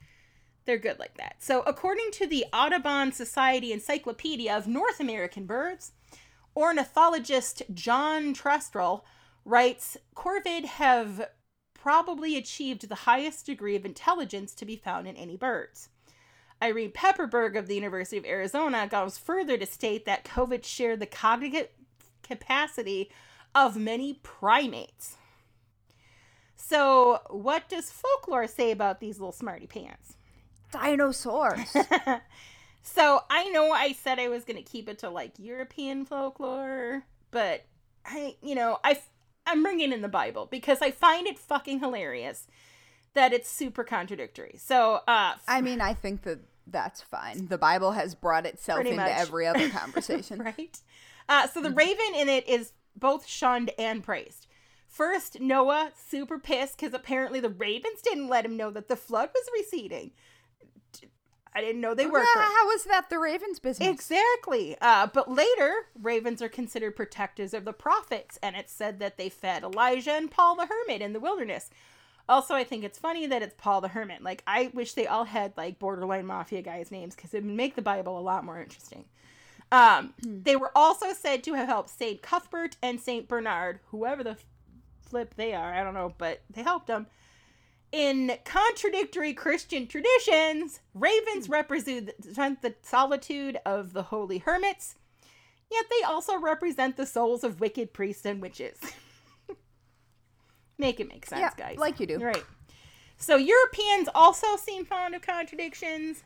[0.65, 1.37] they're good like that.
[1.39, 5.93] So according to the Audubon Society Encyclopedia of North American Birds,
[6.57, 9.03] ornithologist John Trestrel
[9.47, 11.29] writes corvid have
[11.73, 15.89] probably achieved the highest degree of intelligence to be found in any birds.
[16.61, 21.07] Irene Pepperberg of the University of Arizona goes further to state that corvid shared the
[21.07, 21.69] cognitive
[22.23, 23.11] capacity
[23.55, 25.17] of many primates.
[26.57, 30.17] So, what does folklore say about these little smarty pants?
[30.73, 31.77] Dinosaurs.
[32.83, 37.05] so, I know I said I was going to keep it to like European folklore,
[37.31, 37.65] but
[38.05, 38.99] I, you know, I
[39.47, 42.47] I'm bringing in the Bible because I find it fucking hilarious
[43.15, 44.57] that it's super contradictory.
[44.59, 47.47] So, uh, I mean, I think that that's fine.
[47.47, 49.11] The Bible has brought itself into much.
[49.11, 50.79] every other conversation, right?
[51.29, 51.79] Uh, so the mm-hmm.
[51.79, 54.47] raven in it is both shunned and praised.
[54.87, 59.31] First, Noah super pissed because apparently the ravens didn't let him know that the flood
[59.35, 60.13] was receding.
[61.57, 62.19] I didn't know they were.
[62.19, 63.89] Yeah, how was that the ravens' business?
[63.89, 64.77] Exactly.
[64.79, 69.31] Uh, but later, ravens are considered protectors of the prophets, and it's said that they
[69.31, 71.71] fed Elijah and Paul the hermit in the wilderness.
[72.29, 74.23] Also, I think it's funny that it's Paul the Hermit.
[74.23, 77.75] Like, I wish they all had like borderline mafia guys' names because it would make
[77.75, 79.05] the Bible a lot more interesting.
[79.73, 80.43] Um, hmm.
[80.43, 84.37] they were also said to have helped Saint Cuthbert and Saint Bernard, whoever the
[85.09, 85.73] flip they are.
[85.73, 87.07] I don't know, but they helped them.
[87.93, 91.53] In contradictory Christian traditions, ravens hmm.
[91.53, 92.13] represent
[92.63, 94.97] the solitude of the holy hermits,
[95.71, 98.79] yet they also represent the souls of wicked priests and witches.
[100.79, 101.79] Make it make sense, yeah, guys.
[101.79, 102.19] Like you do.
[102.19, 102.45] Right.
[103.17, 106.23] So Europeans also seem fond of contradictions.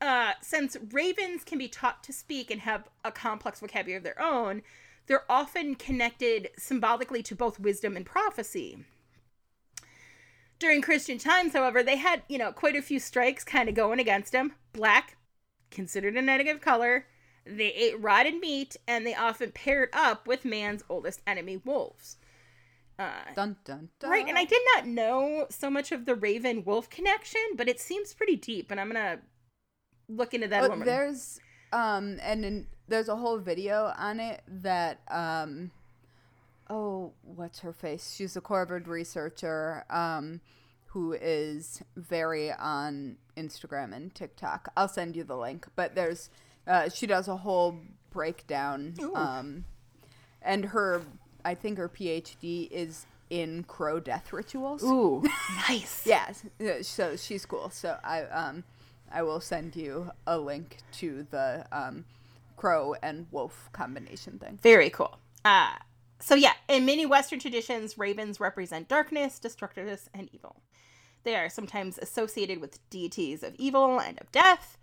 [0.00, 4.20] Uh, since ravens can be taught to speak and have a complex vocabulary of their
[4.20, 4.62] own,
[5.06, 8.78] they're often connected symbolically to both wisdom and prophecy.
[10.62, 13.98] During Christian times, however, they had, you know, quite a few strikes kind of going
[13.98, 14.52] against them.
[14.72, 15.16] Black,
[15.72, 17.06] considered a negative color,
[17.44, 22.16] They ate rotted meat, and they often paired up with man's oldest enemy, wolves.
[22.96, 24.10] Uh, Dun dun dun.
[24.10, 27.80] right, and I did not know so much of the raven wolf connection, but it
[27.80, 29.18] seems pretty deep, and I'm gonna
[30.08, 30.70] look into that.
[30.70, 31.40] Oh, there's
[31.72, 35.72] um and in, there's a whole video on it that um
[36.70, 40.40] oh what's her face she's a Harvard researcher um
[40.86, 46.30] who is very on Instagram and TikTok I'll send you the link but there's
[46.66, 47.78] uh, she does a whole
[48.10, 49.64] breakdown um
[50.42, 51.02] and her
[51.44, 55.22] I think her PhD is in crow death rituals Ooh,
[55.68, 56.02] nice.
[56.06, 57.70] Yes, yeah, so she's cool.
[57.70, 58.64] So I um
[59.10, 62.04] I will send you a link to the um
[62.56, 64.58] crow and wolf combination thing.
[64.62, 65.18] Very cool.
[65.44, 65.72] Uh,
[66.22, 70.62] so yeah, in many Western traditions, ravens represent darkness, destructiveness, and evil.
[71.24, 74.78] They are sometimes associated with deities of evil and of death.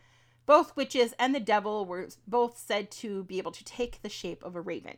[0.45, 4.43] Both witches and the devil were both said to be able to take the shape
[4.43, 4.97] of a raven.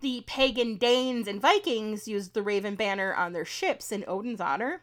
[0.00, 4.82] The pagan Danes and Vikings used the raven banner on their ships in Odin's honor.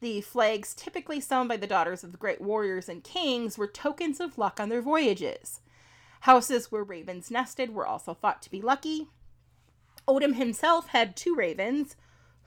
[0.00, 4.20] The flags, typically sewn by the daughters of the great warriors and kings, were tokens
[4.20, 5.60] of luck on their voyages.
[6.20, 9.08] Houses where ravens nested were also thought to be lucky.
[10.08, 11.96] Odin himself had two ravens,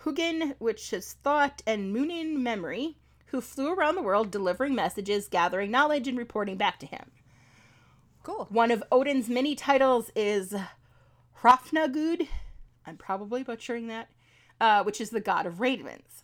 [0.03, 2.97] Hugin, which is thought, and Munin, memory,
[3.27, 7.11] who flew around the world delivering messages, gathering knowledge, and reporting back to him.
[8.21, 8.47] Cool.
[8.49, 10.53] One of Odin's many titles is
[11.41, 12.27] Hrafnagud.
[12.85, 14.09] I'm probably butchering that,
[14.61, 16.23] uh, which is the god of ravens.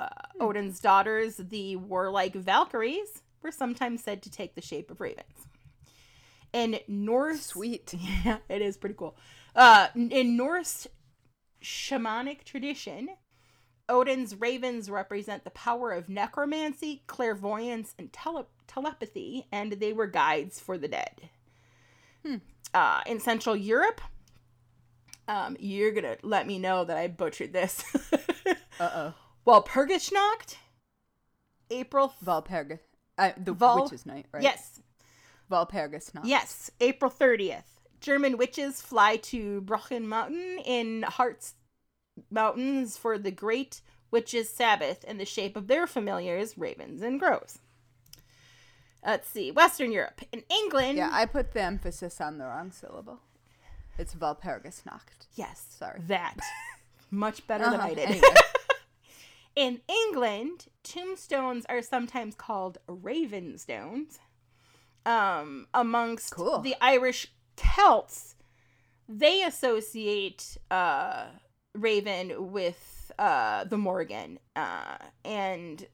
[0.00, 0.08] Uh,
[0.40, 5.46] Odin's daughters, the warlike Valkyries, were sometimes said to take the shape of ravens.
[6.52, 7.94] In Norse, Sweet.
[8.24, 9.16] yeah, it is pretty cool.
[9.54, 10.86] Uh, in Norse
[11.62, 13.10] shamanic tradition,
[13.88, 20.58] Odin's ravens represent the power of necromancy, clairvoyance, and tele- telepathy, and they were guides
[20.58, 21.28] for the dead.
[22.24, 22.36] Hmm.
[22.72, 24.00] Uh, in Central Europe,
[25.28, 27.84] um, you're gonna let me know that I butchered this.
[28.80, 29.14] Uh oh.
[29.44, 30.56] well, Purgisnacht,
[31.70, 32.12] April.
[32.24, 32.80] Valperga.
[33.16, 34.42] Uh, the Val- witch's night, right?
[34.42, 34.80] Yes,
[35.48, 36.24] Valpergus not.
[36.24, 37.62] Yes, April 30th.
[38.04, 41.54] German witches fly to Brocken Mountain in Harz
[42.30, 47.58] Mountains for the Great Witches' Sabbath in the shape of their familiars, ravens and crows.
[49.04, 50.20] Let's see, Western Europe.
[50.32, 53.20] In England, Yeah, I put the emphasis on the wrong syllable.
[53.98, 55.28] It's Walpurgisnacht.
[55.34, 56.00] yes, Sorry.
[56.06, 56.36] that.
[57.10, 58.08] Much better than Uh-huh, I did.
[58.10, 58.28] anyway.
[59.56, 64.18] In England, tombstones are sometimes called ravenstones.
[65.06, 66.60] Um, amongst Cool.
[66.60, 68.34] the Irish Celts,
[69.08, 71.26] they associate uh,
[71.74, 75.86] Raven with uh, the Morrigan uh, and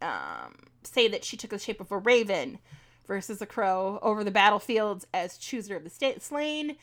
[0.00, 2.58] um, say that she took the shape of a raven
[3.06, 6.76] versus a crow over the battlefields as chooser of the sta- slain.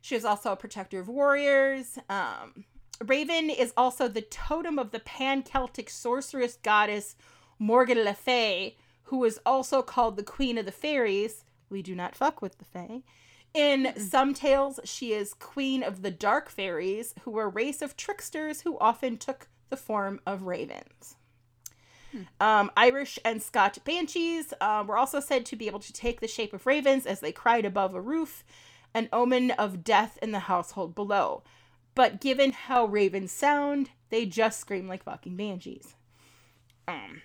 [0.00, 1.98] She was also a protector of warriors.
[2.08, 2.64] Um,
[3.04, 7.16] Raven is also the totem of the pan Celtic sorceress goddess
[7.58, 11.44] Morgan Le Fay, who is also called the Queen of the Fairies.
[11.68, 13.02] We do not fuck with the Fae.
[13.52, 17.96] In some tales, she is Queen of the Dark Fairies, who were a race of
[17.96, 21.16] tricksters who often took the form of ravens.
[22.40, 26.26] Um, Irish and Scotch banshees um, were also said to be able to take the
[26.26, 28.42] shape of ravens as they cried above a roof,
[28.94, 31.44] an omen of death in the household below.
[31.94, 35.94] But given how ravens sound, they just scream like fucking banshees.
[36.88, 37.22] Um,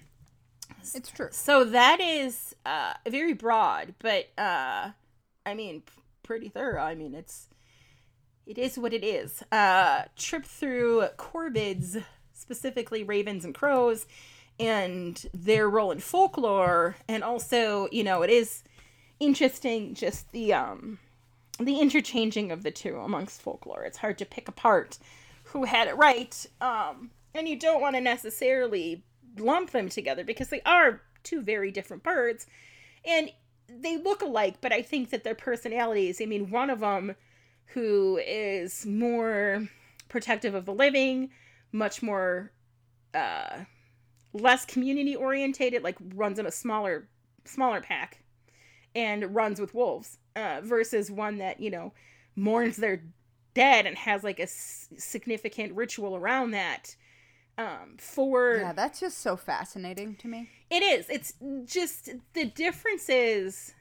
[0.93, 1.29] It's true.
[1.31, 4.91] so that is uh, very broad, but uh,
[5.47, 5.81] I mean,
[6.25, 6.81] pretty thorough.
[6.81, 7.47] I mean, it's
[8.45, 9.43] it is what it is.
[9.51, 12.03] Uh, trip through corvids,
[12.33, 14.05] specifically ravens and crows,
[14.59, 18.63] and their role in folklore, and also, you know, it is
[19.19, 20.99] interesting just the um
[21.57, 23.85] the interchanging of the two amongst folklore.
[23.85, 24.97] It's hard to pick apart
[25.43, 29.03] who had it right, um, and you don't want to necessarily
[29.37, 32.45] lump them together because they are two very different birds,
[33.05, 33.29] and
[33.67, 34.55] they look alike.
[34.61, 36.21] But I think that their personalities.
[36.21, 37.15] I mean, one of them
[37.67, 39.67] who is more
[40.09, 41.29] protective of the living,
[41.71, 42.51] much more
[43.13, 43.63] uh,
[44.33, 47.07] less community orientated, like runs in a smaller
[47.45, 48.21] smaller pack
[48.95, 51.93] and runs with wolves uh, versus one that you know
[52.35, 53.03] mourns their
[53.53, 56.95] dead and has like a s- significant ritual around that
[57.57, 60.49] um for Yeah, that's just so fascinating to me.
[60.69, 61.33] it is it's
[61.65, 63.73] just the differences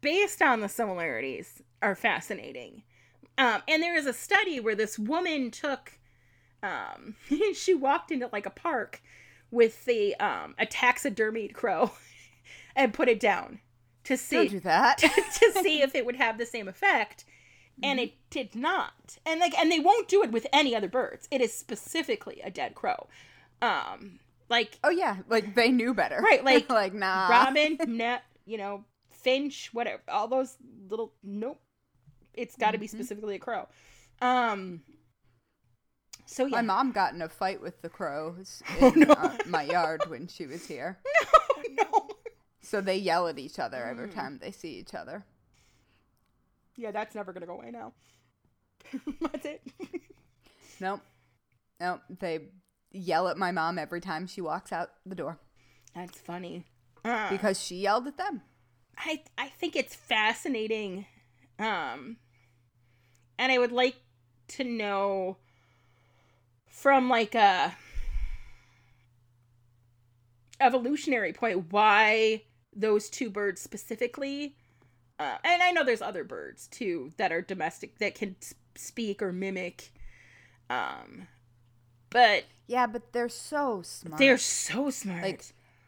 [0.00, 2.82] based on the similarities are fascinating
[3.36, 5.98] um and there is a study where this woman took
[6.62, 7.16] um
[7.54, 9.02] she walked into like a park
[9.50, 11.90] with the um a taxidermied crow
[12.76, 13.60] and put it down
[14.04, 14.98] to see Don't do that.
[14.98, 17.24] to see if it would have the same effect
[17.82, 21.28] and it did not and like and they won't do it with any other birds
[21.30, 23.06] it is specifically a dead crow
[23.62, 24.18] um
[24.50, 26.20] like oh yeah, like they knew better.
[26.22, 27.28] Right, like, like nah.
[27.28, 30.56] robin net you know finch whatever all those
[30.88, 31.60] little nope
[32.34, 33.68] it's got to be specifically a crow
[34.22, 34.80] um
[36.26, 39.12] so yeah My mom got in a fight with the crows Oh, in no.
[39.14, 40.98] uh, my yard when she was here.
[41.76, 42.08] no no
[42.60, 43.90] So they yell at each other Mm.
[43.90, 45.24] every time they see each other.
[46.78, 47.92] Yeah that's never gonna go away now
[49.20, 49.60] that's it
[50.80, 51.00] Nope.
[51.80, 52.02] Nope.
[52.20, 52.40] They
[52.92, 55.38] yell at my mom every time she walks out the door
[55.94, 56.64] that's funny
[57.04, 58.42] uh, because she yelled at them.
[58.96, 61.06] I I think it's fascinating,
[61.58, 62.18] um,
[63.38, 63.96] and I would like
[64.48, 65.36] to know
[66.68, 67.76] from like a
[70.60, 72.42] evolutionary point why
[72.74, 74.56] those two birds specifically.
[75.18, 78.36] Uh, and I know there's other birds too that are domestic that can
[78.76, 79.92] speak or mimic,
[80.70, 81.26] um,
[82.10, 84.18] but Yeah, but they're so smart.
[84.18, 85.22] they're so smart.
[85.22, 85.44] like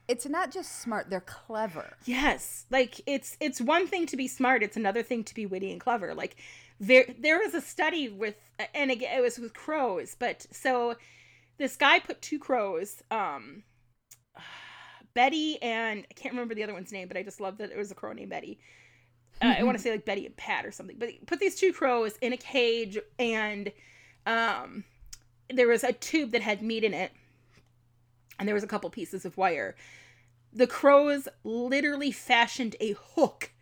[0.08, 1.96] it's not just smart, they're clever.
[2.04, 5.70] Yes, like it's it's one thing to be smart; it's another thing to be witty
[5.70, 6.12] and clever.
[6.14, 6.36] Like
[6.80, 8.34] there there was a study with,
[8.74, 10.96] and again it was with crows, but so
[11.58, 13.62] this guy put two crows, um,
[15.14, 17.78] Betty and I can't remember the other one's name, but I just love that it
[17.78, 18.58] was a crow named Betty.
[19.42, 21.72] Uh, I want to say like Betty and Pat or something, but put these two
[21.72, 23.72] crows in a cage, and
[24.26, 24.84] um,
[25.48, 27.12] there was a tube that had meat in it,
[28.38, 29.76] and there was a couple pieces of wire
[30.52, 33.52] the crows literally fashioned a hook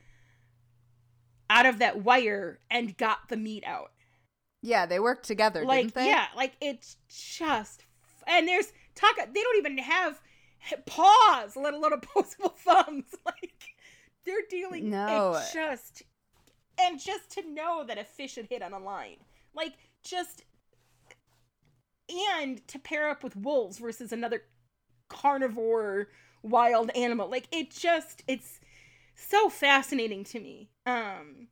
[1.50, 3.92] out of that wire and got the meat out.
[4.62, 6.06] Yeah, they worked together, like didn't they?
[6.06, 7.84] yeah, like it's just
[8.26, 10.20] and there's talk they don't even have
[10.86, 13.14] paws, let alone opposable thumbs.
[13.24, 13.76] Like
[14.24, 15.34] they're dealing No.
[15.34, 16.02] it just
[16.80, 19.16] and just to know that a fish had hit on a line.
[19.54, 19.74] Like
[20.04, 20.44] just
[22.32, 24.44] and to pair up with wolves versus another
[25.08, 26.08] carnivore
[26.42, 27.28] wild animal.
[27.28, 28.60] Like it just it's
[29.14, 30.70] so fascinating to me.
[30.86, 31.48] Um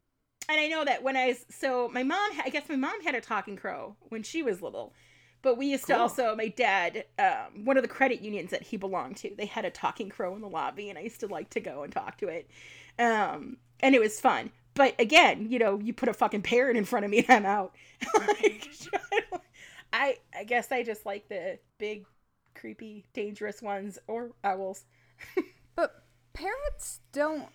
[0.49, 3.15] and I know that when I was so my mom I guess my mom had
[3.15, 4.95] a talking crow when she was little.
[5.47, 8.77] But we used to also my dad um one of the credit unions that he
[8.77, 11.51] belonged to, they had a talking crow in the lobby and I used to like
[11.51, 12.51] to go and talk to it.
[12.99, 14.51] Um and it was fun.
[14.75, 17.47] But again, you know, you put a fucking parrot in front of me and I'm
[17.47, 17.77] out.
[18.19, 18.69] like,
[19.93, 22.07] I I guess I just like the big
[22.57, 24.85] creepy dangerous ones or owls.
[25.77, 26.03] But
[26.33, 27.51] parrots don't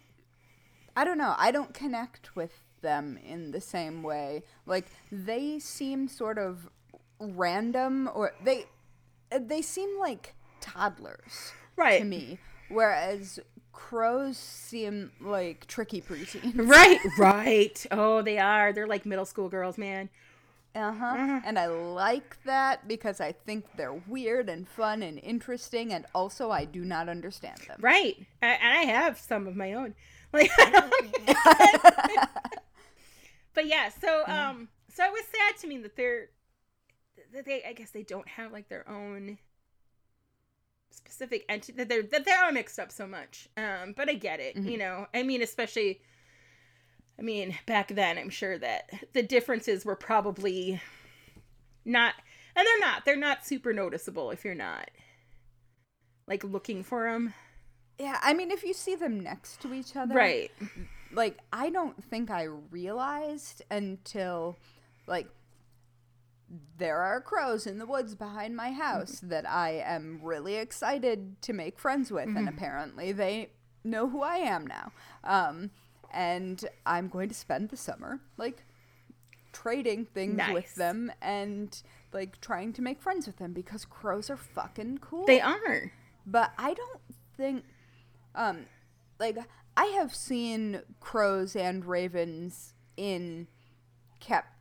[0.95, 1.35] I don't know.
[1.38, 4.43] I don't connect with them in the same way.
[4.65, 6.69] Like they seem sort of
[7.22, 8.65] random or they
[9.31, 11.99] they seem like toddlers Right.
[11.99, 12.39] to me
[12.69, 13.39] whereas
[13.73, 16.56] crows seem like tricky preteens.
[16.68, 17.85] Right, right.
[17.91, 18.73] Oh, they are.
[18.73, 20.10] They're like middle school girls, man.
[20.76, 21.41] Uh-huh.
[21.45, 26.49] And I like that because I think they're weird and fun and interesting and also
[26.52, 27.77] I do not understand them.
[27.81, 28.26] Right.
[28.41, 29.95] I, and I have some of my own.
[30.34, 30.49] Like
[33.53, 36.30] But yeah, so um so it was sad to me that they're
[37.45, 39.38] they I guess they don't have like their own
[40.91, 43.48] specific entity that they're that they are all mixed up so much.
[43.58, 45.08] Um but I get it, you know.
[45.14, 46.02] I mean especially
[47.20, 50.82] I mean back then I'm sure that the differences were probably
[51.86, 52.16] not
[52.56, 54.90] and they're not they're not super noticeable if you're not
[56.28, 57.34] like looking for them.
[57.98, 60.16] Yeah, I mean if you see them next to each other.
[60.16, 60.52] Right.
[61.14, 64.58] like I don't think I realized until
[65.08, 65.28] like
[66.78, 71.53] there are crows in the woods behind my house that I am really excited to
[71.53, 73.52] make friends with and apparently they
[73.84, 74.91] know who I am now.
[75.23, 75.72] Um
[76.14, 78.65] and I'm going to spend the summer like
[79.53, 80.53] trading things Nice.
[80.53, 85.26] with them and like trying to make friends with them because crows are fucking cool
[85.26, 85.91] They are.
[86.26, 86.99] but I don't
[87.38, 87.64] think
[88.36, 88.65] um
[89.19, 89.38] like
[89.78, 93.48] I have seen crows and ravens in
[94.19, 94.57] captivity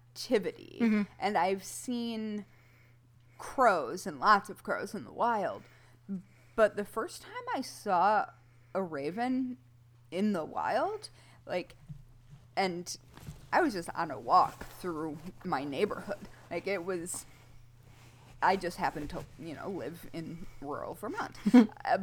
[1.18, 2.44] and I've seen
[3.38, 5.62] crows and lots of crows in the wild.
[6.56, 8.26] But the first time I saw
[8.74, 9.56] a raven
[10.10, 11.08] in the wild
[11.46, 11.74] like
[12.56, 12.96] and
[13.52, 16.28] I was just on a walk through my neighborhood.
[16.50, 17.26] Like it was
[18.42, 21.36] I just happened to, you know, live in rural Vermont.
[21.54, 21.98] uh,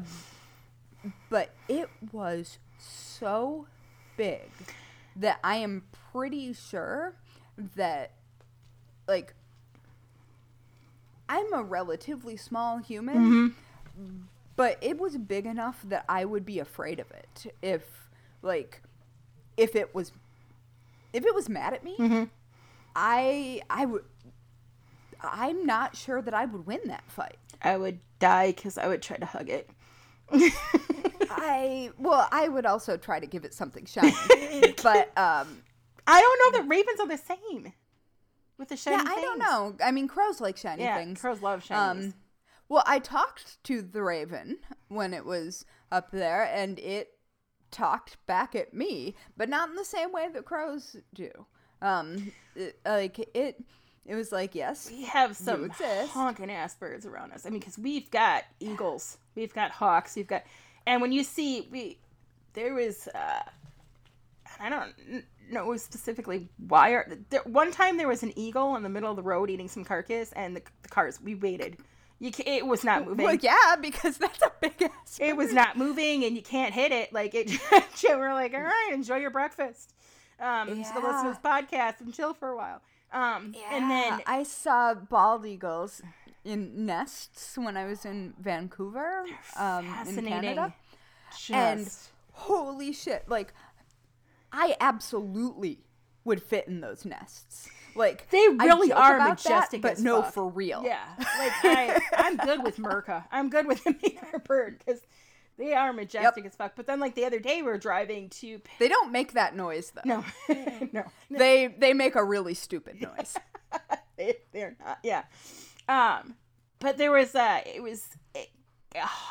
[1.29, 3.67] but it was so
[4.17, 4.49] big
[5.15, 7.15] that I am pretty sure
[7.75, 8.11] that,
[9.07, 9.34] like,
[11.29, 13.55] I'm a relatively small human,
[14.55, 18.09] but it was big enough that I would be afraid of it if,
[18.41, 18.81] like
[19.57, 20.11] if it was
[21.13, 22.23] if it was mad at me, Mm-hmm.
[22.95, 24.03] I I would
[25.21, 27.38] I'm not sure that I would win that fight.
[27.61, 29.69] I would die because I would try to hug it.
[31.29, 35.63] I well, I would also try to give it something shiny, but um,
[36.07, 37.73] I don't know that ravens are the same
[38.57, 39.09] with the shiny things.
[39.09, 39.75] yeah, I don't know.
[39.84, 41.19] I mean, crows like shiny Yeah, things.
[41.21, 42.05] crows love shiny.
[42.07, 42.13] Um,
[42.69, 44.57] well, I talked to the raven
[44.88, 47.11] when it was up there, and it
[47.71, 51.29] talked back at me, but not in the same way that crows do.
[51.81, 53.63] Um, it, like it,
[54.05, 57.45] it was like yes, we have some honking ass birds around us.
[57.45, 60.43] I mean, because we've got eagles, we've got hawks, we've got,
[60.88, 61.99] and when you see we,
[62.53, 63.43] there was, uh,
[64.59, 66.91] I don't know specifically why.
[66.91, 69.67] Are, there, one time there was an eagle in the middle of the road eating
[69.67, 71.77] some carcass, and the, the cars we waited.
[72.19, 73.25] You ca it was not moving.
[73.25, 75.19] well, yeah, because that's a big ass.
[75.19, 77.51] it was not moving and you can't hit it like it
[78.03, 79.93] we're like all right enjoy your breakfast
[80.39, 82.81] um just go listen to this podcast and chill for a while
[83.13, 86.01] um and then I saw bald eagles
[86.43, 89.25] in nests when I was in Vancouver,
[89.57, 90.73] um, in Canada.
[91.29, 91.89] just and
[92.31, 93.53] holy shit like
[94.51, 95.79] i absolutely
[96.23, 97.69] would fit in those nests.
[97.95, 100.33] Like They really are about that, majestic but no fuck.
[100.33, 100.83] for real.
[100.85, 101.03] Yeah.
[101.17, 103.23] Like i i'm good with merca.
[103.31, 105.01] I'm good with the bird because
[105.57, 106.73] they are majestic as fuck.
[106.75, 109.91] But then like the other day we are driving to they don't make that noise
[109.95, 110.01] though.
[110.05, 110.25] No.
[110.91, 111.03] No.
[111.31, 113.35] They they make a really stupid noise.
[114.17, 115.23] They, they're not yeah.
[115.89, 116.35] Um
[116.79, 117.63] but there was a.
[117.65, 118.05] it was
[118.35, 118.49] it,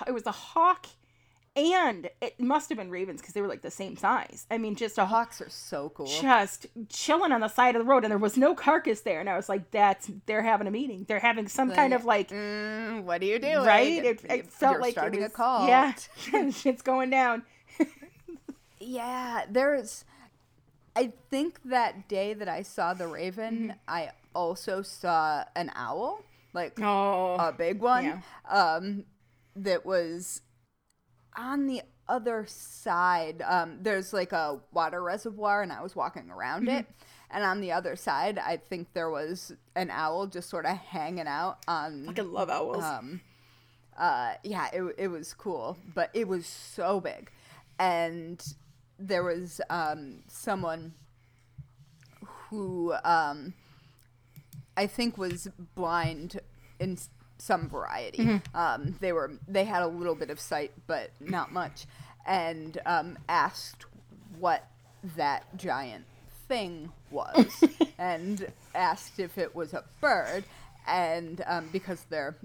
[0.06, 0.86] it was a hawk
[1.56, 4.46] and it must have been ravens because they were like the same size.
[4.50, 6.06] I mean just a hawk hawks are so cool.
[6.06, 9.30] just chilling on the side of the road and there was no carcass there and
[9.30, 11.04] i was like that's they're having a meeting.
[11.08, 13.64] They're having some kind of like mm, what are you doing?
[13.64, 14.04] Right?
[14.04, 15.94] It, it felt like starting was, a call yeah.
[16.32, 17.42] It's going down.
[18.78, 20.04] Yeah there's
[20.94, 23.78] i think that day that i saw the raven Mm-hmm.
[23.88, 26.22] i also saw an owl
[26.52, 27.36] like oh.
[27.38, 28.20] a big one Yeah.
[28.48, 29.04] um
[29.56, 30.42] that was
[31.36, 36.66] on the other side um there's like a water reservoir and i was walking around
[36.68, 36.78] Mm-hmm.
[36.78, 36.86] it
[37.30, 41.26] and on the other side i think there was an owl just sort of hanging
[41.26, 42.82] out on i love owls.
[42.84, 43.20] um
[43.98, 47.30] uh yeah it, it was cool but it was so big.
[47.78, 48.42] And
[48.98, 50.94] there was um someone
[52.50, 53.52] who um
[54.76, 56.40] i think was blind
[56.78, 56.96] in
[57.46, 58.40] some variety.
[58.54, 61.86] Um they were they had a little bit of sight but not much
[62.26, 63.86] and um asked
[64.38, 64.68] what
[65.16, 66.04] that giant
[66.48, 67.64] thing was
[67.98, 70.44] and asked if it was a bird
[70.88, 72.36] and um, because they're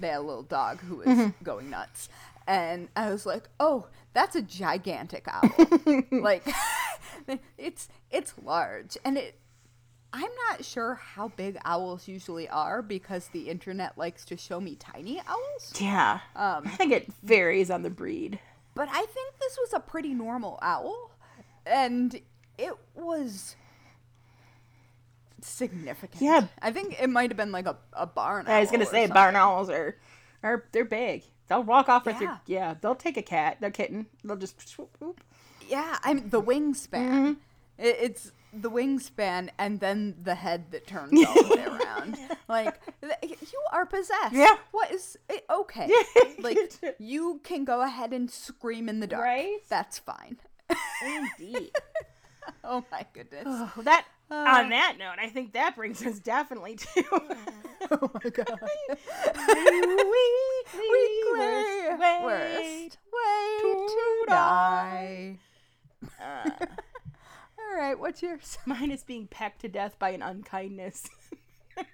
[0.00, 2.08] they had a little dog who was going nuts
[2.46, 6.02] and i was like oh that's a gigantic owl.
[6.12, 6.46] Like
[7.58, 9.38] it's it's large and it
[10.14, 14.76] i'm not sure how big owls usually are because the internet likes to show me
[14.76, 18.38] tiny owls yeah um, i think it varies on the breed
[18.74, 21.12] but I think this was a pretty normal owl,
[21.64, 22.20] and
[22.58, 23.54] it was
[25.40, 26.20] significant.
[26.20, 26.48] Yeah.
[26.60, 28.46] I think it might have been like a, a barn.
[28.48, 29.14] I was gonna say something.
[29.14, 29.96] barn owls are,
[30.42, 31.22] are they're big.
[31.48, 32.26] They'll walk off with Yeah.
[32.26, 32.74] their yeah.
[32.80, 34.06] They'll take a cat, their kitten.
[34.24, 35.20] They'll just swoop, swoop.
[35.68, 36.88] Yeah, I mean the wingspan.
[36.90, 37.32] Mm-hmm.
[37.78, 38.32] It, it's
[38.62, 42.18] the wingspan and then the head that turns all the way around.
[42.48, 44.32] Like th- you are possessed.
[44.34, 44.56] Yeah.
[44.72, 45.90] What is it, okay?
[46.38, 46.58] Like
[46.98, 49.24] you can go ahead and scream in the dark.
[49.24, 49.58] Right?
[49.68, 50.38] That's fine.
[51.04, 51.70] Indeed.
[52.62, 53.44] Oh my goodness.
[53.46, 57.04] Oh, that on that note, I think that brings us definitely to
[57.90, 58.60] oh my god.
[59.48, 65.38] weekly Weekly worst worst way to to die.
[66.20, 66.50] Uh,
[67.74, 68.56] All right, what's yours?
[68.66, 71.10] mine is being pecked to death by an unkindness.
[71.76, 71.86] death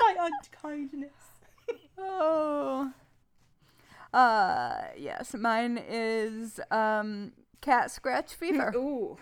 [0.00, 1.12] by unkindness.
[1.98, 2.92] Oh.
[4.12, 9.18] Uh, yes, mine is um cat scratch fever Ooh.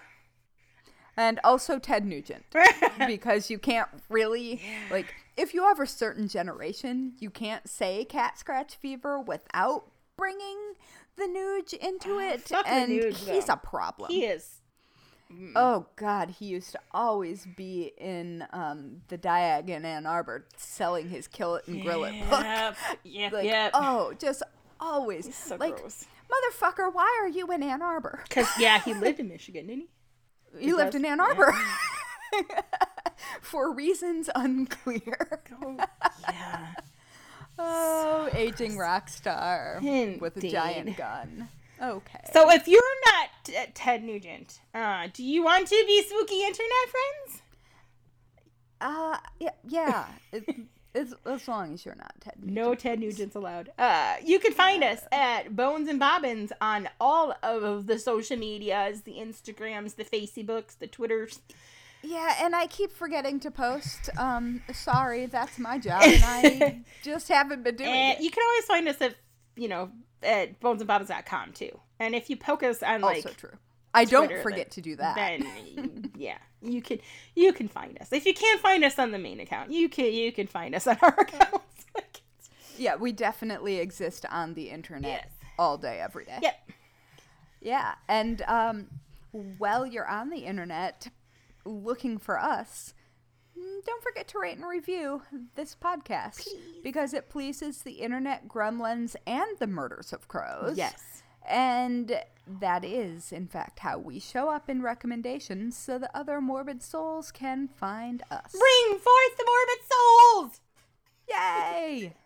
[1.16, 2.44] and also Ted Nugent
[3.06, 8.38] because you can't really like if you have a certain generation, you can't say cat
[8.38, 9.86] scratch fever without
[10.16, 10.72] bringing
[11.16, 13.55] the Nuge into it, fuck and Nuge, he's though.
[13.55, 14.10] a problem.
[14.10, 14.59] he is.
[15.56, 21.09] Oh God, he used to always be in um, the Diag in Ann Arbor selling
[21.09, 22.43] his kill it and grill it book.
[22.43, 22.76] Yep.
[23.05, 23.32] Yep.
[23.32, 23.70] Like, yep.
[23.72, 24.43] oh, just
[24.78, 26.05] always so like, gross.
[26.30, 28.20] motherfucker, why are you in Ann Arbor?
[28.28, 29.89] Because yeah, he lived in Michigan, didn't
[30.59, 30.66] he?
[30.66, 31.55] You lived does- in Ann Arbor
[33.40, 35.40] for reasons unclear.
[35.62, 35.78] Oh
[36.28, 36.74] yeah.
[37.59, 41.49] Oh, aging rock star with a giant gun.
[41.81, 42.20] Okay.
[42.33, 46.89] So if you're not t- Ted Nugent, uh, do you want to be spooky internet
[46.91, 47.43] friends?
[48.81, 50.07] Uh, yeah, yeah.
[50.95, 52.35] as, as long as you're not Ted.
[52.43, 53.73] No Ted Nugent's allowed.
[53.79, 59.03] Uh, you can find us at Bones and Bobbins on all of the social medias,
[59.03, 61.41] the Instagrams, the Facebooks, the Twitters.
[62.03, 64.11] Yeah, and I keep forgetting to post.
[64.19, 68.24] Um, sorry, that's my job, and I just haven't been doing And it.
[68.24, 69.15] you can always find us at,
[69.57, 69.91] you know,
[70.23, 71.79] at bonesandbobbins.com too.
[72.01, 73.57] And if you poke us on like also true.
[73.95, 75.15] I don't forget then- to do that.
[75.16, 76.99] then yeah, you can
[77.37, 78.09] you can find us.
[78.12, 80.87] If you can't find us on the main account, you can you can find us
[80.87, 81.87] on our accounts.
[82.79, 85.29] Yeah, we definitely exist on the internet Yes.
[85.59, 86.39] all day, every day.
[86.43, 86.69] yep.
[87.61, 88.87] Yeah, and um,
[89.59, 91.07] while you're on the internet
[91.64, 92.94] looking for us,
[93.59, 95.22] mm, don't forget to rate and review
[95.55, 96.48] this podcast
[96.82, 100.76] because it pleases the internet gremlins and the murders of crows.
[100.76, 101.22] Yes.
[101.48, 106.82] And that is, in fact, how we show up in recommendations so that other morbid
[106.82, 108.52] souls can find us.
[108.52, 110.60] Bring forth the morbid souls.
[111.28, 112.14] Yay!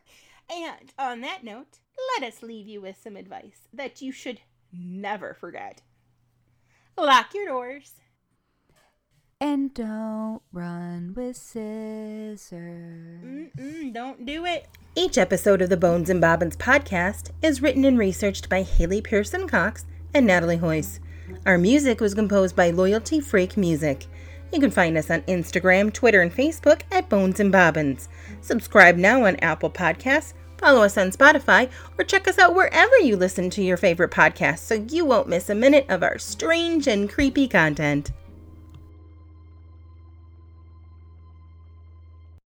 [0.49, 1.81] And on that note,
[2.15, 4.41] let us leave you with some advice that you should
[4.73, 5.83] never forget.
[6.97, 7.95] Lock your doors.
[9.39, 12.41] And don't run with scissors.
[13.23, 14.67] Mm-mm, don't do it.
[14.95, 19.47] Each episode of the Bones and Bobbins podcast is written and researched by Haley Pearson
[19.47, 19.85] Cox
[20.15, 21.01] and Natalie Hoyce.
[21.45, 24.07] Our music was composed by Loyalty Freak Music.
[24.55, 28.09] You can find us on Instagram, Twitter, and Facebook at Bones and Bobbins.
[28.41, 31.69] Subscribe now on Apple Podcasts, follow us on Spotify,
[31.99, 35.51] or check us out wherever you listen to your favorite podcasts so you won't miss
[35.51, 38.13] a minute of our strange and creepy content.